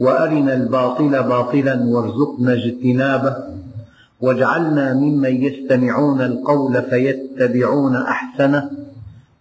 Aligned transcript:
وأرنا 0.00 0.54
الباطل 0.54 1.22
باطلا 1.22 1.82
وارزقنا 1.84 2.52
اجتنابه 2.52 3.36
واجعلنا 4.20 4.94
ممن 4.94 5.42
يستمعون 5.42 6.20
القول 6.20 6.82
فيتبعون 6.82 7.96
أحسنه 7.96 8.70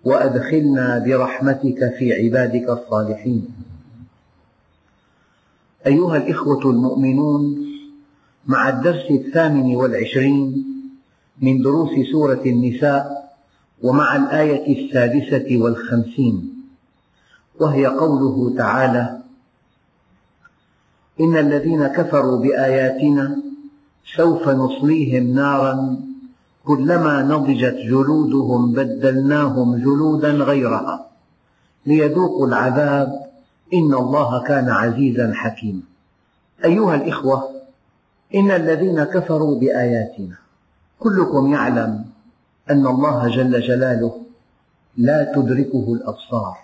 وأدخلنا 0.04 1.00
برحمتك 1.00 1.96
في 2.00 2.14
عبادك 2.14 2.70
الصالحين. 2.70 3.48
أيها 5.88 6.18
الإخوة 6.18 6.72
المؤمنون 6.72 7.58
مع 8.48 8.70
الدرس 8.70 9.12
الثامن 9.12 9.76
والعشرين 9.76 10.66
من 11.42 11.62
دروس 11.62 11.90
سورة 12.12 12.42
النساء 12.46 13.30
ومع 13.84 14.16
الآية 14.16 14.86
السادسة 14.86 15.58
والخمسين 15.58 16.54
وهي 17.60 17.86
قوله 17.86 18.56
تعالى 18.58 19.19
إن 21.20 21.38
الذين 21.38 21.88
كفروا 21.88 22.38
بآياتنا 22.38 23.38
سوف 24.16 24.50
نصليهم 24.50 25.34
نارا 25.34 25.98
كلما 26.66 27.22
نضجت 27.22 27.76
جلودهم 27.76 28.72
بدلناهم 28.72 29.76
جلودا 29.78 30.32
غيرها 30.32 31.06
ليذوقوا 31.86 32.48
العذاب 32.48 33.30
إن 33.74 33.94
الله 33.94 34.44
كان 34.44 34.70
عزيزا 34.70 35.34
حكيما. 35.34 35.82
أيها 36.66 36.96
الإخوة 36.96 37.50
إن 38.36 38.52
الذين 38.52 39.04
كفروا 39.04 39.60
بآياتنا 39.60 40.36
كلكم 41.00 41.54
يعلم 41.54 42.06
أن 42.70 42.88
الله 42.88 43.28
جل 43.28 43.62
جلاله 43.62 44.22
لا 44.98 45.32
تدركه 45.36 45.94
الأبصار 45.94 46.58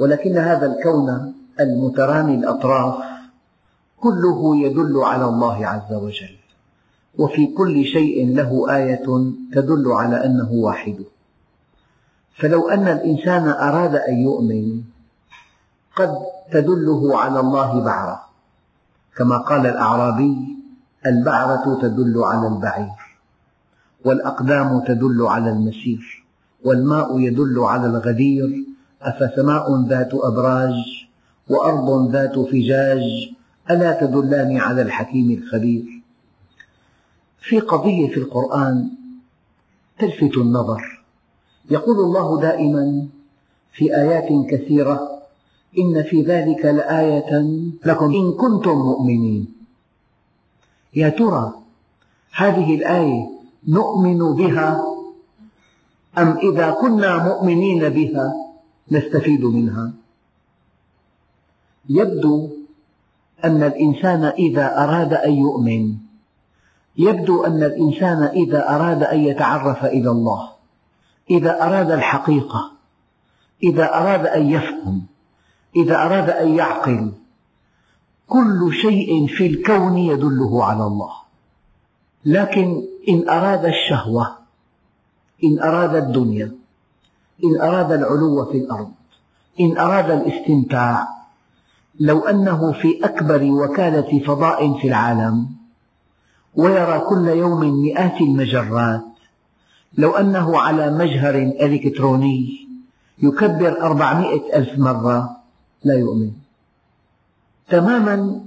ولكن 0.00 0.36
هذا 0.36 0.66
الكون 0.66 1.34
المترامي 1.60 2.34
الأطراف 2.34 3.13
كله 4.04 4.56
يدل 4.56 4.94
على 5.10 5.24
الله 5.24 5.66
عز 5.66 5.92
وجل. 5.92 6.36
وفي 7.18 7.46
كل 7.46 7.84
شيء 7.84 8.16
له 8.36 8.50
آية 8.76 9.06
تدل 9.54 9.86
على 10.00 10.16
أنه 10.26 10.50
واحد. 10.52 10.98
فلو 12.38 12.68
أن 12.68 12.86
الإنسان 12.88 13.48
أراد 13.48 13.94
أن 13.96 14.16
يؤمن 14.28 14.66
قد 15.96 16.12
تدله 16.52 17.18
على 17.18 17.40
الله 17.40 17.70
بعرة. 17.80 18.18
كما 19.16 19.36
قال 19.38 19.66
الأعرابي 19.66 20.36
البعرة 21.06 21.64
تدل 21.82 22.16
على 22.24 22.46
البعير 22.48 22.98
والأقدام 24.04 24.70
تدل 24.88 25.20
على 25.34 25.50
المسير 25.50 26.24
والماء 26.64 27.08
يدل 27.18 27.56
على 27.60 27.86
الغدير. 27.86 28.50
أفسماء 29.02 29.66
ذات 29.88 30.12
أبراج 30.14 30.76
وأرض 31.50 31.88
ذات 32.12 32.38
فجاج 32.38 33.04
ألا 33.70 34.00
تدلان 34.00 34.56
على 34.56 34.82
الحكيم 34.82 35.30
الخبير؟ 35.30 36.02
في 37.40 37.60
قضية 37.60 38.08
في 38.08 38.16
القرآن 38.16 38.90
تلفت 39.98 40.36
النظر. 40.36 41.04
يقول 41.70 41.96
الله 42.00 42.40
دائما 42.40 43.06
في 43.72 43.96
آيات 43.96 44.46
كثيرة 44.50 45.22
إن 45.78 46.02
في 46.02 46.22
ذلك 46.22 46.64
لآية 46.64 47.42
لكم. 47.84 48.14
إن 48.14 48.32
كنتم 48.32 48.76
مؤمنين. 48.78 49.54
يا 50.94 51.08
ترى 51.08 51.54
هذه 52.36 52.74
الآية 52.74 53.30
نؤمن 53.68 54.18
بها؟ 54.18 54.84
أم 56.18 56.38
إذا 56.38 56.70
كنا 56.70 57.24
مؤمنين 57.24 57.88
بها 57.88 58.32
نستفيد 58.90 59.44
منها؟ 59.44 59.92
يبدو 61.88 62.50
أن 63.44 63.62
الإنسان 63.62 64.24
إذا 64.24 64.84
أراد 64.84 65.14
أن 65.14 65.32
يؤمن 65.32 65.96
يبدو 66.98 67.44
أن 67.44 67.62
الإنسان 67.62 68.22
إذا 68.22 68.70
أراد 68.70 69.02
أن 69.02 69.20
يتعرف 69.20 69.84
إلى 69.84 70.10
الله 70.10 70.48
إذا 71.30 71.62
أراد 71.62 71.90
الحقيقة 71.90 72.70
إذا 73.62 73.94
أراد 73.94 74.26
أن 74.26 74.50
يفهم 74.50 75.02
إذا 75.76 75.96
أراد 75.96 76.30
أن 76.30 76.54
يعقل 76.54 77.12
كل 78.28 78.72
شيء 78.82 79.26
في 79.26 79.46
الكون 79.46 79.98
يدله 79.98 80.64
على 80.64 80.86
الله. 80.86 81.12
لكن 82.24 82.82
إن 83.08 83.28
أراد 83.28 83.64
الشهوة 83.64 84.36
إن 85.44 85.60
أراد 85.62 85.94
الدنيا 85.94 86.52
إن 87.44 87.60
أراد 87.60 87.92
العلو 87.92 88.44
في 88.44 88.58
الأرض 88.58 88.92
إن 89.60 89.78
أراد 89.78 90.10
الاستمتاع 90.10 91.13
لو 92.00 92.18
أنه 92.18 92.72
في 92.72 93.04
أكبر 93.04 93.44
وكالة 93.44 94.24
فضاء 94.26 94.78
في 94.78 94.88
العالم 94.88 95.46
ويرى 96.54 96.98
كل 96.98 97.28
يوم 97.28 97.82
مئات 97.82 98.20
المجرات 98.20 99.04
لو 99.98 100.10
أنه 100.10 100.58
على 100.58 100.90
مجهر 100.90 101.34
إلكتروني 101.34 102.66
يكبر 103.22 103.80
أربعمائة 103.80 104.56
ألف 104.58 104.78
مرة 104.78 105.36
لا 105.84 105.94
يؤمن. 105.94 106.32
تماما 107.68 108.40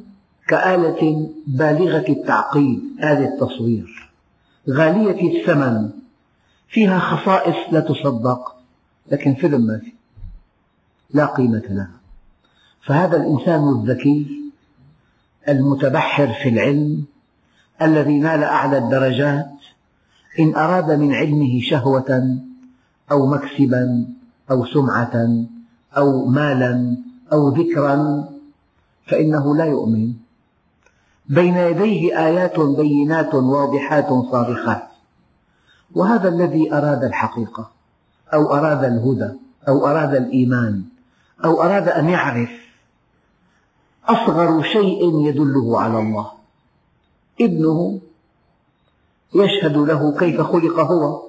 كآلة 0.48 1.30
بالغة 1.48 2.06
التعقيد 2.10 2.82
آلة 3.04 3.38
تصوير 3.40 4.12
غالية 4.70 5.40
الثمن 5.40 5.90
فيها 6.70 7.00
خصائص 7.00 7.56
لا 7.72 7.80
تصدق 7.80 8.56
لكن 9.12 9.34
فيلم 9.34 9.62
ما 9.62 9.80
في 9.80 9.92
لا 11.14 11.26
قيمة 11.26 11.64
لها. 11.70 11.97
فهذا 12.88 13.18
الإنسان 13.18 13.70
الذكي 13.70 14.28
المتبحر 15.50 16.28
في 16.28 16.50
العلم 16.50 17.06
الذي 17.82 18.20
نال 18.20 18.44
أعلى 18.44 18.78
الدرجات 18.78 19.50
إن 20.40 20.56
أراد 20.56 20.92
من 20.92 21.14
علمه 21.14 21.62
شهوة 21.62 22.38
أو 23.12 23.28
مكسبا 23.28 24.06
أو 24.52 24.66
سمعة 24.66 25.46
أو 25.98 26.26
مالا 26.26 26.98
أو 27.34 27.50
ذكرا 27.50 28.30
فإنه 29.08 29.56
لا 29.56 29.66
يؤمن. 29.66 30.14
بين 31.30 31.58
يديه 31.58 32.26
آيات 32.26 32.60
بينات 32.60 33.34
واضحات 33.36 34.10
صارخات. 34.32 34.88
وهذا 35.96 36.30
الذي 36.30 36.74
أراد 36.74 37.04
الحقيقة 37.04 37.72
أو 38.34 38.54
أراد 38.54 38.84
الهدى 38.84 39.30
أو 39.68 39.88
أراد 39.88 40.16
الإيمان 40.16 40.84
أو 41.46 41.64
أراد 41.64 41.90
أن 41.90 42.10
يعرف 42.10 42.67
أصغر 44.08 44.64
شيء 44.64 45.28
يدله 45.28 45.80
على 45.80 46.00
الله. 46.00 46.32
ابنه 47.42 48.00
يشهد 49.36 49.78
له 49.78 50.18
كيف 50.20 50.42
خلق 50.42 50.80
هو. 50.80 51.24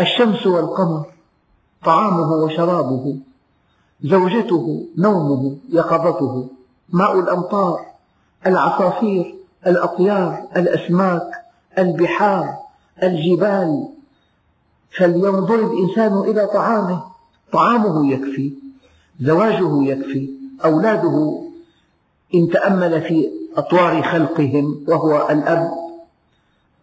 الشمس 0.00 0.46
والقمر 0.46 1.06
طعامه 1.84 2.32
وشرابه 2.32 3.16
زوجته 4.02 4.86
نومه 4.98 5.56
يقظته 5.68 6.48
ماء 6.88 7.20
الأمطار 7.20 7.86
العصافير 8.46 9.34
الأطيار 9.66 10.46
الأسماك 10.56 11.44
البحار 11.78 12.56
الجبال. 13.02 13.88
فلينظر 14.98 15.54
الإنسان 15.54 16.18
إلى 16.18 16.46
طعامه. 16.46 17.04
طعامه 17.52 18.12
يكفي 18.12 18.52
زواجه 19.20 19.82
يكفي. 19.82 20.41
أولاده 20.64 21.42
إن 22.34 22.48
تأمل 22.48 23.02
في 23.02 23.28
أطوار 23.56 24.02
خلقهم 24.02 24.84
وهو 24.88 25.28
الأب 25.30 25.70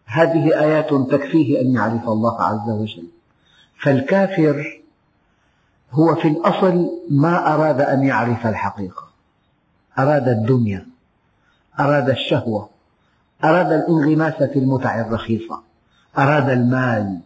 هذه 0.06 0.60
آيات 0.60 0.90
تكفيه 1.12 1.62
أن 1.62 1.76
يعرف 1.76 2.10
الله 2.10 2.42
عز 2.42 2.70
وجل. 2.70 3.08
فالكافر 3.82 4.82
هو 5.92 6.16
في 6.16 6.28
الأصل 6.28 6.90
ما 7.10 7.54
أراد 7.54 7.82
أن 7.82 8.04
يعرف 8.04 8.48
الحقيقة. 8.48 9.04
أراد 10.00 10.28
الدنيا 10.28 10.86
أراد 11.80 12.10
الشهوة 12.10 12.70
أراد 13.44 13.72
الانغماس 13.72 14.34
في 14.34 14.60
المتع 14.60 15.02
الرخيصة 15.02 15.62
أراد 16.18 16.50
المال. 16.50 17.20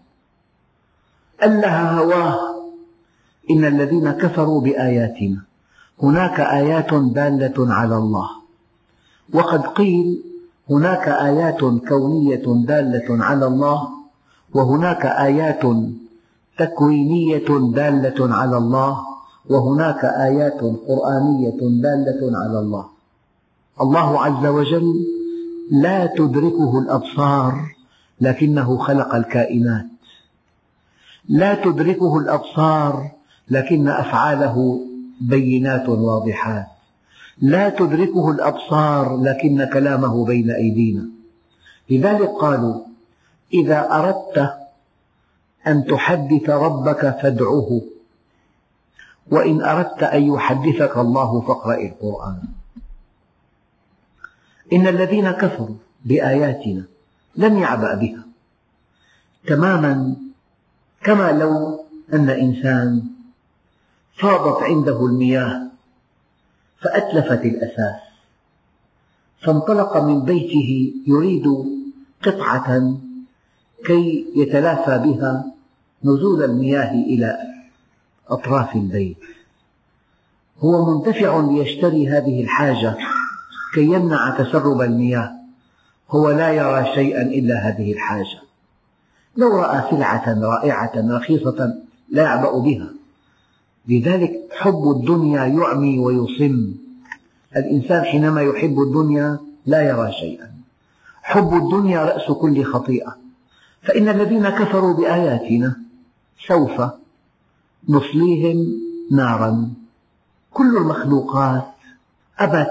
ألها 1.43 1.91
هواه 1.91 2.53
إن 3.51 3.65
الذين 3.65 4.11
كفروا 4.11 4.61
بآياتنا 4.61 5.43
هناك 6.03 6.39
آيات 6.39 6.93
دالة 6.93 7.73
على 7.73 7.97
الله. 7.97 8.29
وقد 9.33 9.61
قيل 9.61 10.23
هناك 10.69 11.07
آيات 11.07 11.59
كونية 11.89 12.45
دالة 12.45 13.23
على 13.23 13.45
الله 13.47 13.89
وهناك 14.53 15.05
آيات 15.05 15.63
تكوينية 16.57 17.49
دالة 17.49 18.35
على 18.35 18.57
الله 18.57 18.97
وهناك 19.49 20.05
آيات 20.05 20.61
قرآنية 20.87 21.59
دالة 21.59 22.21
على 22.43 22.59
الله. 22.59 22.85
الله 23.81 24.23
عز 24.25 24.45
وجل 24.45 24.93
لا 25.71 26.05
تدركه 26.05 26.79
الأبصار 26.79 27.75
لكنه 28.21 28.77
خلق 28.77 29.15
الكائنات. 29.15 29.85
لا 31.29 31.53
تدركه 31.53 32.17
الأبصار 32.17 33.11
لكن 33.49 33.87
أفعاله 33.87 34.79
بينات 35.23 35.89
واضحات. 35.89 36.67
لا 37.41 37.69
تدركه 37.69 38.31
الأبصار 38.31 39.17
لكن 39.21 39.69
كلامه 39.73 40.25
بين 40.25 40.51
أيدينا. 40.51 41.05
لذلك 41.89 42.29
قالوا 42.29 42.81
إذا 43.53 43.79
أردت 43.91 44.53
أن 45.67 45.85
تحدث 45.85 46.49
ربك 46.49 47.01
فادعه 47.21 47.81
وإن 49.31 49.61
أردت 49.61 50.03
أن 50.03 50.23
يحدثك 50.23 50.97
الله 50.97 51.41
فاقرأ 51.41 51.77
القرآن. 51.77 52.41
إن 54.73 54.87
الذين 54.87 55.31
كفروا 55.31 55.75
بآياتنا 56.05 56.83
لم 57.35 57.57
يعبأ 57.57 57.95
بها. 57.95 58.23
تماما 59.47 60.15
كما 61.03 61.31
لو 61.31 61.85
أن 62.13 62.29
إنسان 62.29 63.03
فاضت 64.15 64.63
عنده 64.63 65.05
المياه 65.05 65.67
فأتلفت 66.81 67.45
الأساس 67.45 68.01
فانطلق 69.41 69.97
من 69.97 70.25
بيته 70.25 70.93
يريد 71.07 71.47
قطعة 72.23 72.97
كي 73.85 74.25
يتلافى 74.35 74.97
بها 74.97 75.45
نزول 76.03 76.43
المياه 76.43 76.91
إلى 76.91 77.37
أطراف 78.29 78.75
البيت. 78.75 79.17
هو 80.59 80.85
مندفع 80.85 81.39
ليشتري 81.39 82.09
هذه 82.09 82.43
الحاجة 82.43 82.97
كي 83.73 83.81
يمنع 83.81 84.37
تسرب 84.37 84.81
المياه. 84.81 85.31
هو 86.09 86.31
لا 86.31 86.49
يرى 86.49 86.95
شيئا 86.95 87.21
إلا 87.21 87.55
هذه 87.55 87.93
الحاجة. 87.93 88.39
لو 89.37 89.57
رأى 89.57 89.91
سلعة 89.91 90.41
رائعة 90.41 90.91
رخيصة 90.95 91.73
لا 92.09 92.23
يعبأ 92.23 92.59
بها. 92.59 92.89
لذلك 93.87 94.31
حب 94.51 94.91
الدنيا 94.97 95.45
يعمي 95.45 95.99
ويصم. 95.99 96.73
الإنسان 97.55 98.03
حينما 98.03 98.41
يحب 98.41 98.79
الدنيا 98.79 99.39
لا 99.65 99.81
يرى 99.81 100.11
شيئا. 100.11 100.51
حب 101.21 101.53
الدنيا 101.53 102.05
رأس 102.05 102.31
كل 102.31 102.63
خطيئة. 102.63 103.17
فإن 103.81 104.09
الذين 104.09 104.49
كفروا 104.49 104.93
بآياتنا 104.93 105.75
سوف 106.47 106.81
نصليهم 107.89 108.81
نارا. 109.11 109.69
كل 110.51 110.77
المخلوقات 110.77 111.67
أبت 112.39 112.69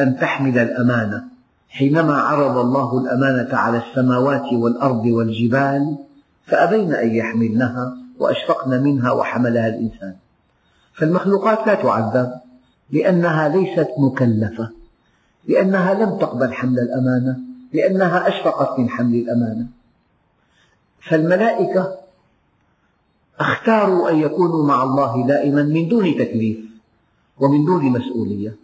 أن 0.00 0.16
تحمل 0.16 0.58
الأمانة. 0.58 1.24
حينما 1.68 2.14
عرض 2.14 2.56
الله 2.58 2.98
الأمانة 2.98 3.56
على 3.56 3.82
السماوات 3.88 4.52
والأرض 4.52 5.06
والجبال 5.06 5.96
فأبين 6.46 6.94
أن 6.94 7.14
يحملنها 7.14 7.96
وأشفقن 8.18 8.82
منها 8.82 9.12
وحملها 9.12 9.68
الإنسان. 9.68 10.14
فالمخلوقات 10.94 11.66
لا 11.66 11.74
تعذب 11.74 12.32
لأنها 12.90 13.48
ليست 13.48 13.88
مكلفة 13.98 14.70
لأنها 15.48 15.94
لم 15.94 16.18
تقبل 16.18 16.52
حمل 16.52 16.78
الأمانة 16.78 17.38
لأنها 17.72 18.28
أشفقت 18.28 18.78
من 18.78 18.90
حمل 18.90 19.14
الأمانة. 19.14 19.66
فالملائكة 21.00 21.98
اختاروا 23.40 24.10
أن 24.10 24.18
يكونوا 24.18 24.66
مع 24.66 24.82
الله 24.82 25.26
دائما 25.26 25.62
من 25.62 25.88
دون 25.88 26.14
تكليف 26.14 26.58
ومن 27.38 27.64
دون 27.64 27.84
مسؤولية. 27.84 28.56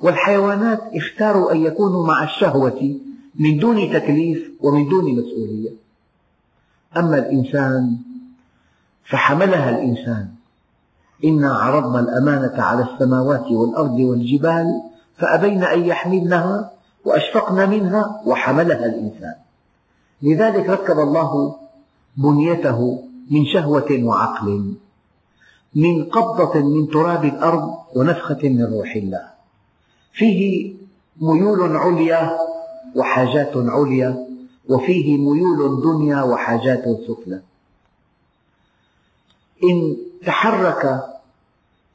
والحيوانات 0.00 0.80
اختاروا 0.94 1.52
أن 1.52 1.62
يكونوا 1.62 2.06
مع 2.06 2.24
الشهوة 2.24 2.98
من 3.34 3.58
دون 3.58 3.92
تكليف 3.92 4.50
ومن 4.60 4.88
دون 4.88 5.04
مسؤولية. 5.04 5.70
أما 6.96 7.18
الإنسان 7.18 7.96
فحملها 9.04 9.70
الإنسان. 9.70 10.28
إنا 11.24 11.54
عرضنا 11.54 12.00
الأمانة 12.00 12.62
على 12.62 12.82
السماوات 12.82 13.46
والأرض 13.50 13.98
والجبال 14.00 14.82
فأبين 15.18 15.64
أن 15.64 15.84
يحملنها 15.84 16.70
وأشفقن 17.04 17.70
منها 17.70 18.22
وحملها 18.26 18.86
الإنسان. 18.86 19.34
لذلك 20.22 20.68
ركب 20.68 20.98
الله 20.98 21.56
بنيته 22.16 23.04
من 23.30 23.46
شهوة 23.46 24.00
وعقل 24.02 24.74
من 25.74 26.04
قبضة 26.04 26.60
من 26.60 26.88
تراب 26.88 27.24
الأرض 27.24 27.74
ونفخة 27.96 28.48
من 28.48 28.64
روح 28.64 28.96
الله. 28.96 29.24
فيه 30.12 30.74
ميول 31.20 31.76
عليا 31.76 32.38
وحاجات 32.96 33.52
عليا 33.56 34.26
وفيه 34.68 35.16
ميول 35.16 35.82
دنيا 35.82 36.22
وحاجات 36.22 36.84
سفلى. 37.08 37.42
إن 39.64 39.96
تحرك 40.26 41.11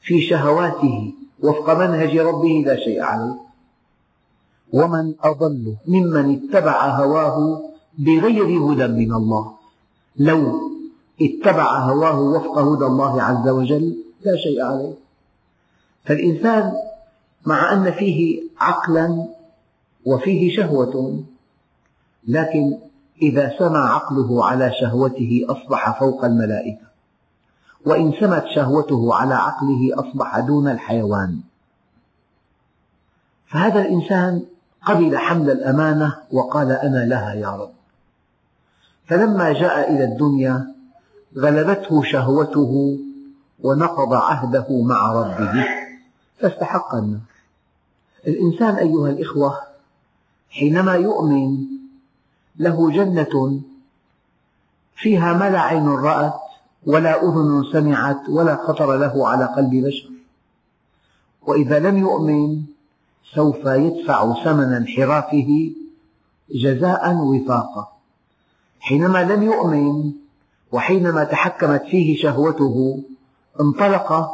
في 0.01 0.21
شهواته 0.21 1.13
وفق 1.43 1.79
منهج 1.79 2.17
ربه 2.17 2.63
لا 2.65 2.75
شيء 2.75 3.01
عليه. 3.01 3.37
ومن 4.73 5.13
أضل 5.23 5.75
ممن 5.87 6.25
اتبع 6.35 6.85
هواه 6.85 7.61
بغير 7.97 8.45
هدى 8.45 8.87
من 8.87 9.13
الله. 9.13 9.53
لو 10.17 10.61
اتبع 11.21 11.79
هواه 11.79 12.19
وفق 12.19 12.57
هدى 12.57 12.85
الله 12.85 13.21
عز 13.21 13.47
وجل 13.49 13.97
لا 14.25 14.37
شيء 14.37 14.63
عليه. 14.63 14.93
فالإنسان 16.05 16.73
مع 17.45 17.73
أن 17.73 17.91
فيه 17.91 18.41
عقلا 18.59 19.27
وفيه 20.05 20.55
شهوة 20.55 21.23
لكن 22.27 22.77
إذا 23.21 23.55
سمى 23.59 23.77
عقله 23.77 24.45
على 24.45 24.71
شهوته 24.81 25.45
أصبح 25.49 25.99
فوق 25.99 26.25
الملائكة. 26.25 26.86
وإن 27.85 28.13
سمت 28.19 28.45
شهوته 28.55 29.15
على 29.15 29.35
عقله 29.35 29.89
أصبح 29.93 30.39
دون 30.39 30.67
الحيوان. 30.67 31.39
فهذا 33.47 33.81
الإنسان 33.81 34.45
قبل 34.85 35.17
حمل 35.17 35.49
الأمانة 35.49 36.15
وقال 36.31 36.71
أنا 36.71 37.05
لها 37.05 37.33
يا 37.33 37.49
رب. 37.49 37.71
فلما 39.07 39.53
جاء 39.53 39.93
إلى 39.93 40.03
الدنيا 40.03 40.75
غلبته 41.37 42.03
شهوته 42.03 42.99
ونقض 43.63 44.13
عهده 44.13 44.81
مع 44.81 45.13
ربه. 45.13 45.65
فاستحق 46.39 46.95
النار. 46.95 47.19
الإنسان 48.27 48.75
أيها 48.75 49.09
الإخوة 49.09 49.61
حينما 50.49 50.93
يؤمن 50.93 51.57
له 52.59 52.91
جنة 52.91 53.61
فيها 54.95 55.33
ما 55.33 55.49
لا 55.49 55.61
عين 55.61 55.87
رأت 55.87 56.39
ولا 56.85 57.23
أذن 57.23 57.63
سمعت 57.73 58.29
ولا 58.29 58.55
خطر 58.55 58.97
له 58.97 59.27
على 59.27 59.45
قلب 59.45 59.85
بشر. 59.85 60.09
وإذا 61.47 61.79
لم 61.79 61.97
يؤمن 61.97 62.61
سوف 63.35 63.65
يدفع 63.65 64.43
ثمن 64.43 64.73
انحرافه 64.73 65.71
جزاء 66.55 67.15
وفاقا. 67.15 67.87
حينما 68.79 69.23
لم 69.23 69.43
يؤمن 69.43 70.11
وحينما 70.71 71.23
تحكمت 71.23 71.83
فيه 71.83 72.17
شهوته 72.17 73.03
انطلق 73.61 74.29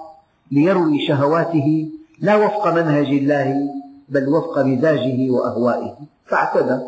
ليروي 0.52 1.08
شهواته 1.08 1.90
لا 2.20 2.36
وفق 2.36 2.74
منهج 2.74 3.08
الله 3.08 3.70
بل 4.10 4.30
وفق 4.30 4.60
مزاجه 4.60 5.32
وأهوائه. 5.32 5.96
فاعتدى 6.26 6.80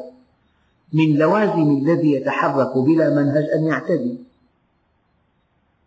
من 0.93 1.15
لوازم 1.15 1.77
الذي 1.77 2.12
يتحرك 2.12 2.77
بلا 2.77 3.09
منهج 3.09 3.43
أن 3.55 3.63
يعتدي 3.63 4.25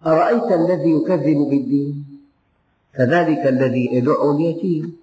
أرأيت 0.06 0.52
الذي 0.52 0.90
يكذب 0.90 1.36
بالدين؟ 1.50 2.04
فذلك 2.98 3.46
الذي 3.46 3.88
يدع 3.92 4.30
اليتيم. 4.30 4.96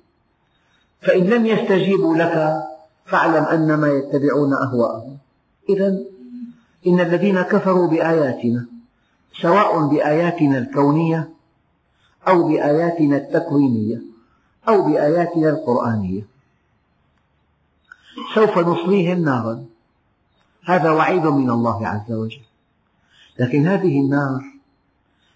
فإن 1.02 1.24
لم 1.24 1.46
يستجيبوا 1.46 2.16
لك 2.16 2.64
فاعلم 3.06 3.44
أنما 3.44 3.88
يتبعون 3.88 4.54
أهواءهم. 4.54 5.18
إذا 5.70 5.98
إن 6.88 7.00
الذين 7.00 7.42
كفروا 7.42 7.88
بآياتنا 7.88 8.66
سواء 9.42 9.88
بآياتنا 9.88 10.58
الكونية 10.58 11.30
أو 12.28 12.48
بآياتنا 12.48 13.18
التكوينية 13.18 14.02
أو 14.68 14.82
بآياتنا 14.82 15.50
القرآنية. 15.50 16.22
سوف 18.36 18.58
نصليهم 18.58 19.20
نارا. 19.20 19.66
هذا 20.66 20.92
وعيد 20.92 21.26
من 21.26 21.50
الله 21.50 21.88
عز 21.88 22.12
وجل. 22.12 22.42
لكن 23.40 23.68
هذه 23.68 24.00
النار 24.00 24.55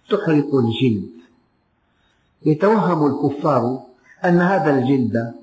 تحرق 0.10 0.56
الجلد 0.56 1.10
يتوهم 2.46 3.06
الكفار 3.08 3.80
أن 4.25 4.42
هذا 4.42 4.80
الجلد 4.80 5.34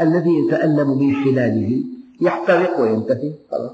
الذي 0.00 0.30
يتألم 0.30 0.98
من 0.98 1.24
خلاله 1.24 1.84
يحترق 2.20 2.80
وينتهي 2.80 3.32
خلاص. 3.50 3.72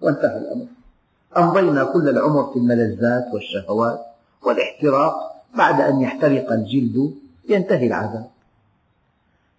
وانتهى 0.00 0.38
الأمر. 0.38 0.66
أمضينا 1.36 1.84
كل 1.84 2.08
العمر 2.08 2.52
في 2.52 2.58
الملذات 2.58 3.24
والشهوات 3.34 4.00
والاحتراق. 4.42 5.14
بعد 5.54 5.80
أن 5.80 6.00
يحترق 6.00 6.52
الجلد 6.52 7.14
ينتهي 7.48 7.86
العذاب. 7.86 8.30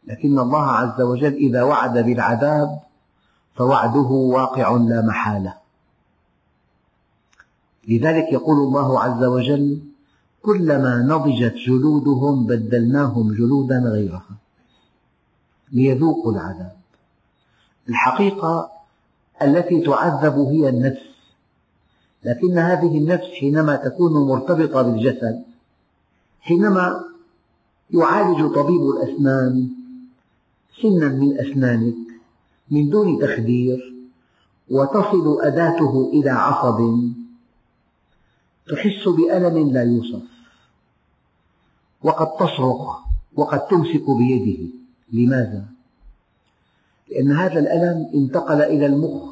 لكن 0.08 0.40
الله 0.40 0.66
عز 0.66 1.02
وجل 1.02 1.34
إذا 1.34 1.64
وعد 1.64 1.98
بالعذاب 1.98 2.80
فوعده 3.56 4.10
واقع 4.10 4.72
لا 4.72 5.02
محالة. 5.02 5.54
لذلك 7.88 8.34
يقول 8.34 8.58
الله 8.58 9.00
عز 9.00 9.24
وجل 9.24 9.80
كلما 10.42 10.98
نضجت 10.98 11.56
جلودهم 11.68 12.46
بدلناهم 12.46 13.34
جلودا 13.34 13.80
غيرها. 13.80 14.38
ليذوقوا 15.72 16.32
العذاب. 16.32 16.76
الحقيقة 17.90 18.70
التي 19.42 19.82
تعذب 19.82 20.40
هي 20.40 20.70
النفس. 20.70 21.08
لكن 22.24 22.58
هذه 22.58 22.98
النفس 22.98 23.28
حينما 23.40 23.76
تكون 23.76 24.28
مرتبطة 24.28 24.82
بالجسد 24.82 25.44
حينما 26.42 27.04
يعالج 27.92 28.54
طبيب 28.56 28.82
الأسنان 28.82 29.70
سنا 30.82 31.08
من 31.08 31.40
أسنانك 31.40 31.96
من 32.72 32.90
دون 32.90 33.20
تخدير 33.20 33.94
وتصل 34.72 35.42
أداته 35.42 36.12
إلى 36.14 36.30
عصب 36.30 37.00
تحس 38.70 39.08
بألم 39.08 39.72
لا 39.72 39.84
يوصف. 39.84 40.22
وقد 42.04 42.28
تصرخ 42.36 43.00
وقد 43.36 43.68
تمسك 43.68 44.10
بيده. 44.10 44.70
لماذا؟ 45.14 45.66
لأن 47.12 47.32
هذا 47.32 47.60
الألم 47.60 48.10
انتقل 48.16 48.62
إلى 48.62 48.86
المخ. 48.86 49.24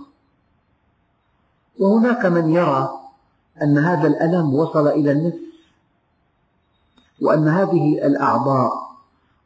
وهناك 1.79 2.25
من 2.25 2.49
يرى 2.49 2.99
أن 3.61 3.77
هذا 3.77 4.07
الألم 4.07 4.53
وصل 4.53 4.87
إلى 4.87 5.11
النفس. 5.11 5.37
وأن 7.21 7.47
هذه 7.47 8.07
الأعضاء 8.07 8.71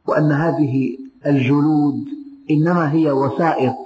وأن 0.06 0.32
هذه 0.32 0.98
الجلود 1.26 2.04
إنما 2.50 2.92
هي 2.92 3.10
وسائط 3.10 3.76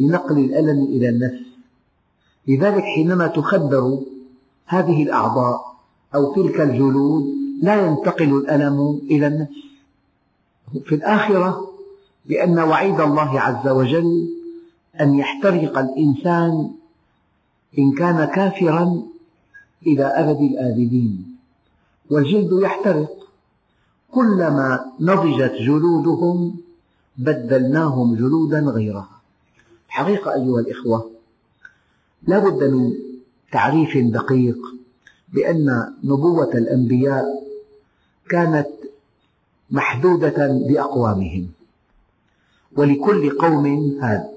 لنقل 0.00 0.38
الألم 0.38 0.84
إلى 0.84 1.08
النفس. 1.08 1.46
لذلك 2.48 2.82
حينما 2.82 3.26
تخدر 3.26 4.00
هذه 4.66 5.02
الأعضاء 5.02 5.76
أو 6.14 6.34
تلك 6.34 6.60
الجلود 6.60 7.24
لا 7.62 7.86
ينتقل 7.86 8.34
الألم 8.34 9.00
إلى 9.10 9.26
النفس. 9.26 9.66
في 10.84 10.94
الآخرة 10.94 11.72
لأن 12.26 12.58
وعيد 12.58 13.00
الله 13.00 13.40
عز 13.40 13.68
وجل 13.68 14.28
أن 15.00 15.14
يحترق 15.14 15.78
الإنسان 15.78 16.70
إن 17.78 17.92
كان 17.92 18.24
كافرا 18.24 19.02
إلى 19.86 20.04
أبد 20.04 20.40
الآبدين. 20.40 21.36
والجلد 22.10 22.50
يحترق. 22.62 23.16
كلما 24.10 24.92
نضجت 25.00 25.52
جلودهم 25.52 26.56
بدلناهم 27.18 28.14
جلودا 28.14 28.60
غيرها. 28.60 29.16
الحقيقة 29.86 30.34
أيها 30.34 30.60
الإخوة 30.60 31.10
لا 32.26 32.38
بد 32.38 32.64
من 32.64 33.05
تعريف 33.56 33.96
دقيق 33.96 34.58
بأن 35.32 35.94
نبوة 36.04 36.50
الأنبياء 36.54 37.24
كانت 38.30 38.68
محدودة 39.70 40.60
بأقوامهم 40.68 41.48
ولكل 42.76 43.30
قوم 43.30 43.96
هاد 44.02 44.30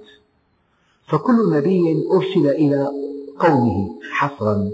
فكل 1.07 1.49
نبي 1.53 2.07
أرسل 2.11 2.47
إلى 2.47 2.91
قومه 3.39 3.99
حصرا. 4.11 4.71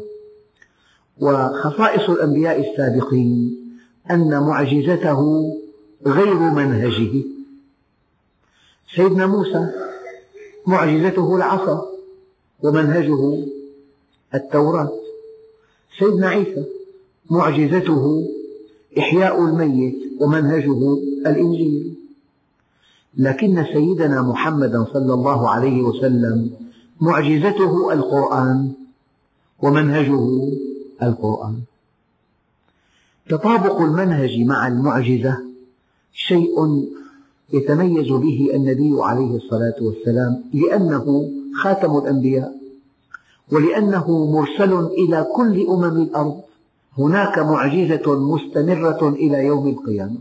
وخصائص 1.20 2.10
الأنبياء 2.10 2.72
السابقين 2.72 3.58
أن 4.12 4.40
معجزته 4.40 5.52
غير 6.06 6.34
منهجه. 6.34 7.24
سيدنا 8.96 9.28
موسى 9.28 9.72
معجزته 10.68 11.36
العصا 11.36 11.86
ومنهجه 12.64 13.55
التوراة. 14.36 14.92
سيدنا 16.00 16.28
عيسى 16.28 16.66
معجزته 17.30 18.28
إحياء 19.00 19.46
الميت 19.46 19.96
ومنهجه 20.22 20.98
الإنجيل. 21.28 21.94
لكن 23.18 23.66
سيدنا 23.74 24.22
محمدا 24.22 24.86
صلى 24.94 25.14
الله 25.14 25.50
عليه 25.50 25.82
وسلم 25.82 26.52
معجزته 27.02 27.94
القرآن 27.94 28.72
ومنهجه 29.62 30.52
القرآن. 31.04 31.60
تطابق 33.30 33.82
المنهج 33.82 34.40
مع 34.40 34.68
المعجزة 34.68 35.38
شيء 36.14 36.86
يتميز 37.54 38.08
به 38.08 38.50
النبي 38.54 38.96
عليه 39.00 39.36
الصلاة 39.36 39.76
والسلام 39.82 40.44
لأنه 40.54 41.32
خاتم 41.62 41.98
الأنبياء. 41.98 42.65
ولأنه 43.52 44.32
مرسل 44.32 44.74
إلى 44.86 45.28
كل 45.36 45.68
أمم 45.70 46.02
الأرض. 46.02 46.42
هناك 46.98 47.40
معجزة 47.40 48.20
مستمرة 48.20 49.10
إلى 49.10 49.46
يوم 49.46 49.68
القيامة. 49.68 50.18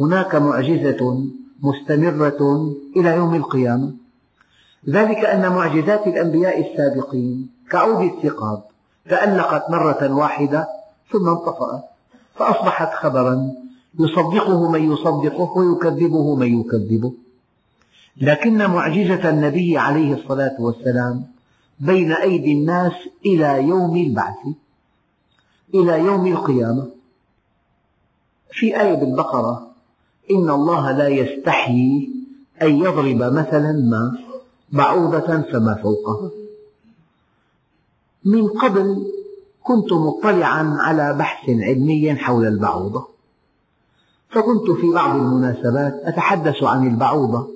هناك 0.00 0.34
معجزة 0.34 1.24
مستمرة 1.62 2.72
إلى 2.96 3.10
يوم 3.16 3.34
القيامة. 3.34 3.92
ذلك 4.88 5.24
أن 5.24 5.48
معجزات 5.52 6.06
الأنبياء 6.06 6.60
السابقين 6.60 7.48
كعود 7.70 8.10
الثقاب 8.12 8.62
تألقت 9.08 9.70
مرة 9.70 10.14
واحدة 10.14 10.68
ثم 11.12 11.28
انطفأت 11.28 11.84
فأصبحت 12.34 12.94
خبرا 12.94 13.52
يصدقه 14.00 14.70
من 14.70 14.92
يصدقه 14.92 15.58
ويكذبه 15.58 16.34
من 16.34 16.60
يكذبه. 16.60 17.12
لكن 18.16 18.58
معجزة 18.70 19.30
النبي 19.30 19.78
عليه 19.78 20.14
الصلاة 20.14 20.56
والسلام 20.58 21.35
بين 21.80 22.12
أيدي 22.12 22.52
الناس 22.52 22.92
إلى 23.26 23.68
يوم 23.68 23.96
البعث 23.96 24.36
إلى 25.74 25.98
يوم 25.98 26.26
القيامة. 26.26 26.90
في 28.50 28.80
آية 28.80 28.94
بالبقرة 28.94 29.70
إن 30.30 30.50
الله 30.50 30.92
لا 30.92 31.08
يستحيي 31.08 32.10
أن 32.62 32.76
يضرب 32.76 33.22
مثلا 33.22 33.72
ما 33.72 34.18
بعوضة 34.72 35.42
فما 35.42 35.74
فوقها 35.82 36.30
من 38.24 38.48
قبل 38.48 39.06
كنت 39.62 39.92
مطلعا 39.92 40.76
على 40.80 41.14
بحث 41.14 41.50
علمي 41.50 42.14
حول 42.14 42.46
البعوضة 42.46 43.08
فكنت 44.30 44.70
في 44.80 44.92
بعض 44.92 45.16
المناسبات 45.16 45.94
أتحدث 46.04 46.62
عن 46.62 46.86
البعوضة 46.86 47.48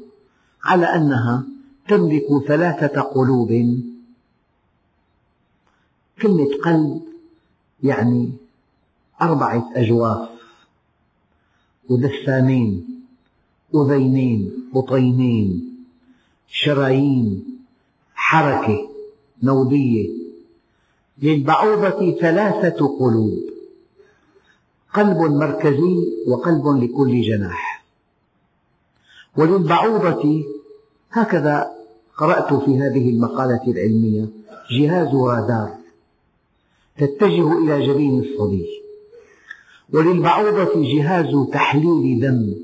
على 0.64 0.86
أنها 0.86 1.44
تملك 1.88 2.26
ثلاثة 2.48 3.00
قلوب 3.00 3.80
كلمة 6.22 6.48
قلب 6.64 7.02
يعني 7.82 8.32
أربعة 9.22 9.70
أجواف 9.74 10.28
ودسامين 11.88 13.02
أذينين 13.74 14.68
بطينين 14.74 15.76
شرايين 16.48 17.44
حركة 18.14 18.88
نودية 19.42 20.08
للبعوضة 21.22 22.18
ثلاثة 22.20 22.98
قلوب 22.98 23.40
قلب 24.94 25.16
مركزي 25.18 25.96
وقلب 26.28 26.66
لكل 26.66 27.20
جناح. 27.22 27.84
وللبعوضة 29.36 30.44
هكذا 31.12 31.70
قرأت 32.16 32.54
في 32.54 32.78
هذه 32.78 33.10
المقالة 33.10 33.62
العلمية 33.68 34.28
جهاز 34.70 35.14
رادار 35.14 35.79
تتجه 37.00 37.58
إلى 37.58 37.86
جبين 37.86 38.18
الصبي. 38.18 38.66
وللبعوضة 39.92 40.70
جهاز 40.76 41.48
تحليل 41.52 42.20
دم 42.20 42.54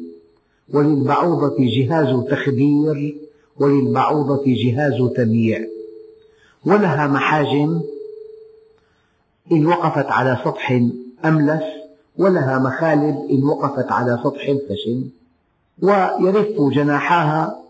وللبعوضة 0.74 1.56
جهاز 1.58 2.24
تخدير 2.30 3.16
وللبعوضة 3.60 4.42
جهاز 4.46 5.10
تمييع 5.16 5.66
ولها 6.66 7.06
محاجم 7.06 7.80
إن 9.52 9.66
وقفت 9.66 10.06
على 10.06 10.38
سطح 10.44 10.82
أملس 11.24 11.62
ولها 12.18 12.58
مخالب 12.58 13.16
إن 13.30 13.44
وقفت 13.44 13.92
على 13.92 14.20
سطح 14.24 14.56
خشن 14.68 15.04
ويرف 15.82 16.60
جناحاها 16.74 17.62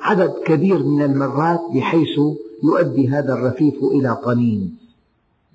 عدد 0.00 0.34
كبير 0.46 0.82
من 0.82 1.02
المرات 1.02 1.60
بحيث 1.74 2.18
يؤدي 2.64 3.08
هذا 3.08 3.34
الرفيف 3.34 3.74
إلى 3.84 4.16
طنين 4.24 4.76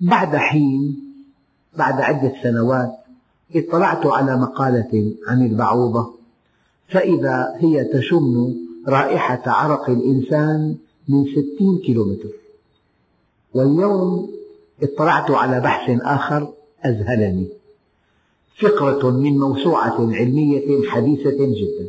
بعد 0.01 0.35
حين 0.35 0.99
بعد 1.77 2.01
عدة 2.01 2.33
سنوات 2.43 2.91
اطلعت 3.55 4.05
على 4.05 4.37
مقالة 4.37 5.13
عن 5.27 5.45
البعوضة 5.45 6.13
فإذا 6.87 7.55
هي 7.57 7.83
تشم 7.83 8.55
رائحة 8.87 9.41
عرق 9.45 9.89
الإنسان 9.89 10.75
من 11.09 11.25
ستين 11.25 11.81
كيلومتر. 11.85 12.29
واليوم 13.53 14.31
اطلعت 14.83 15.31
على 15.31 15.59
بحث 15.59 15.99
آخر 16.01 16.53
أذهلني. 16.85 17.47
فقرة 18.61 19.09
من 19.09 19.39
موسوعة 19.39 19.97
علمية 19.99 20.89
حديثة 20.89 21.37
جدا. 21.37 21.87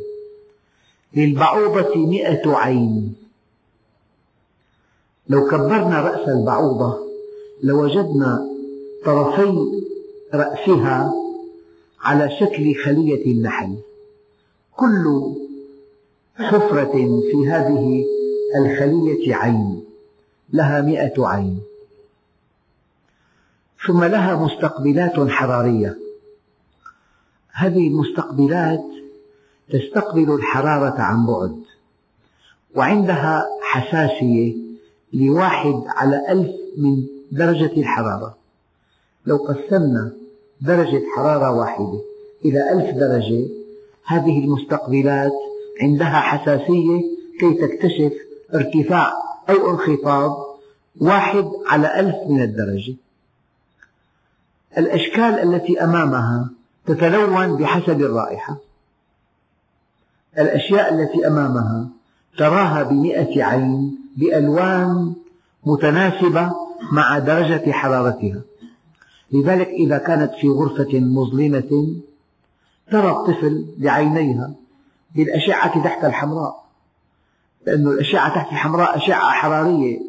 للبعوضة 1.15 1.95
مئة 1.95 2.55
عين. 2.55 3.15
لو 5.29 5.47
كبرنا 5.47 6.01
رأس 6.01 6.29
البعوضة 6.29 7.02
لوجدنا 7.63 8.49
طرفي 9.05 9.81
رأسها 10.33 11.13
على 12.01 12.29
شكل 12.39 12.75
خلية 12.85 13.25
النحل. 13.31 13.75
كل 14.75 15.33
حفرة 16.35 17.21
في 17.31 17.47
هذه 17.47 18.05
الخلية 18.55 19.35
عين 19.35 19.83
لها 20.53 20.81
مئة 20.81 21.27
عين. 21.27 21.59
ثم 23.87 24.03
لها 24.03 24.35
مستقبلات 24.35 25.29
حرارية. 25.29 25.97
هذه 27.51 27.87
المستقبلات 27.87 28.85
تستقبل 29.69 30.35
الحرارة 30.35 31.01
عن 31.01 31.25
بعد 31.25 31.63
وعندها 32.75 33.45
حساسية 33.61 34.55
لواحد 35.13 35.83
على 35.87 36.25
ألف 36.29 36.51
من 36.77 37.03
درجة 37.33 37.79
الحرارة. 37.79 38.35
لو 39.25 39.37
قسمنا 39.37 40.11
درجة 40.61 41.03
حرارة 41.15 41.51
واحدة 41.51 41.99
إلى 42.45 42.71
ألف 42.71 42.97
درجة 42.97 43.45
هذه 44.05 44.39
المستقبلات 44.39 45.31
عندها 45.81 46.19
حساسية 46.19 47.01
كي 47.39 47.53
تكتشف 47.53 48.13
ارتفاع 48.53 49.13
أو 49.49 49.71
انخفاض 49.71 50.37
واحد 51.01 51.45
على 51.67 51.99
ألف 51.99 52.15
من 52.29 52.41
الدرجة. 52.41 52.95
الأشكال 54.77 55.53
التي 55.53 55.83
أمامها 55.83 56.49
تتلون 56.85 57.57
بحسب 57.57 58.01
الرائحة. 58.01 58.57
الأشياء 60.37 60.93
التي 60.93 61.27
أمامها 61.27 61.87
تراها 62.37 62.83
بمئة 62.83 63.43
عين 63.43 63.97
بألوان 64.17 65.13
متناسبة 65.65 66.62
مع 66.91 67.19
درجة 67.19 67.71
حرارتها. 67.71 68.41
لذلك 69.31 69.67
إذا 69.67 69.97
كانت 69.97 70.31
في 70.33 70.47
غرفة 70.47 70.99
مظلمة 70.99 71.95
ترى 72.91 73.11
الطفل 73.11 73.65
بعينيها 73.77 74.53
بالأشعة 75.15 75.83
تحت 75.83 76.05
الحمراء. 76.05 76.63
لأن 77.65 77.87
الأشعة 77.87 78.35
تحت 78.35 78.51
الحمراء 78.51 78.97
أشعة 78.97 79.31
حرارية 79.31 79.99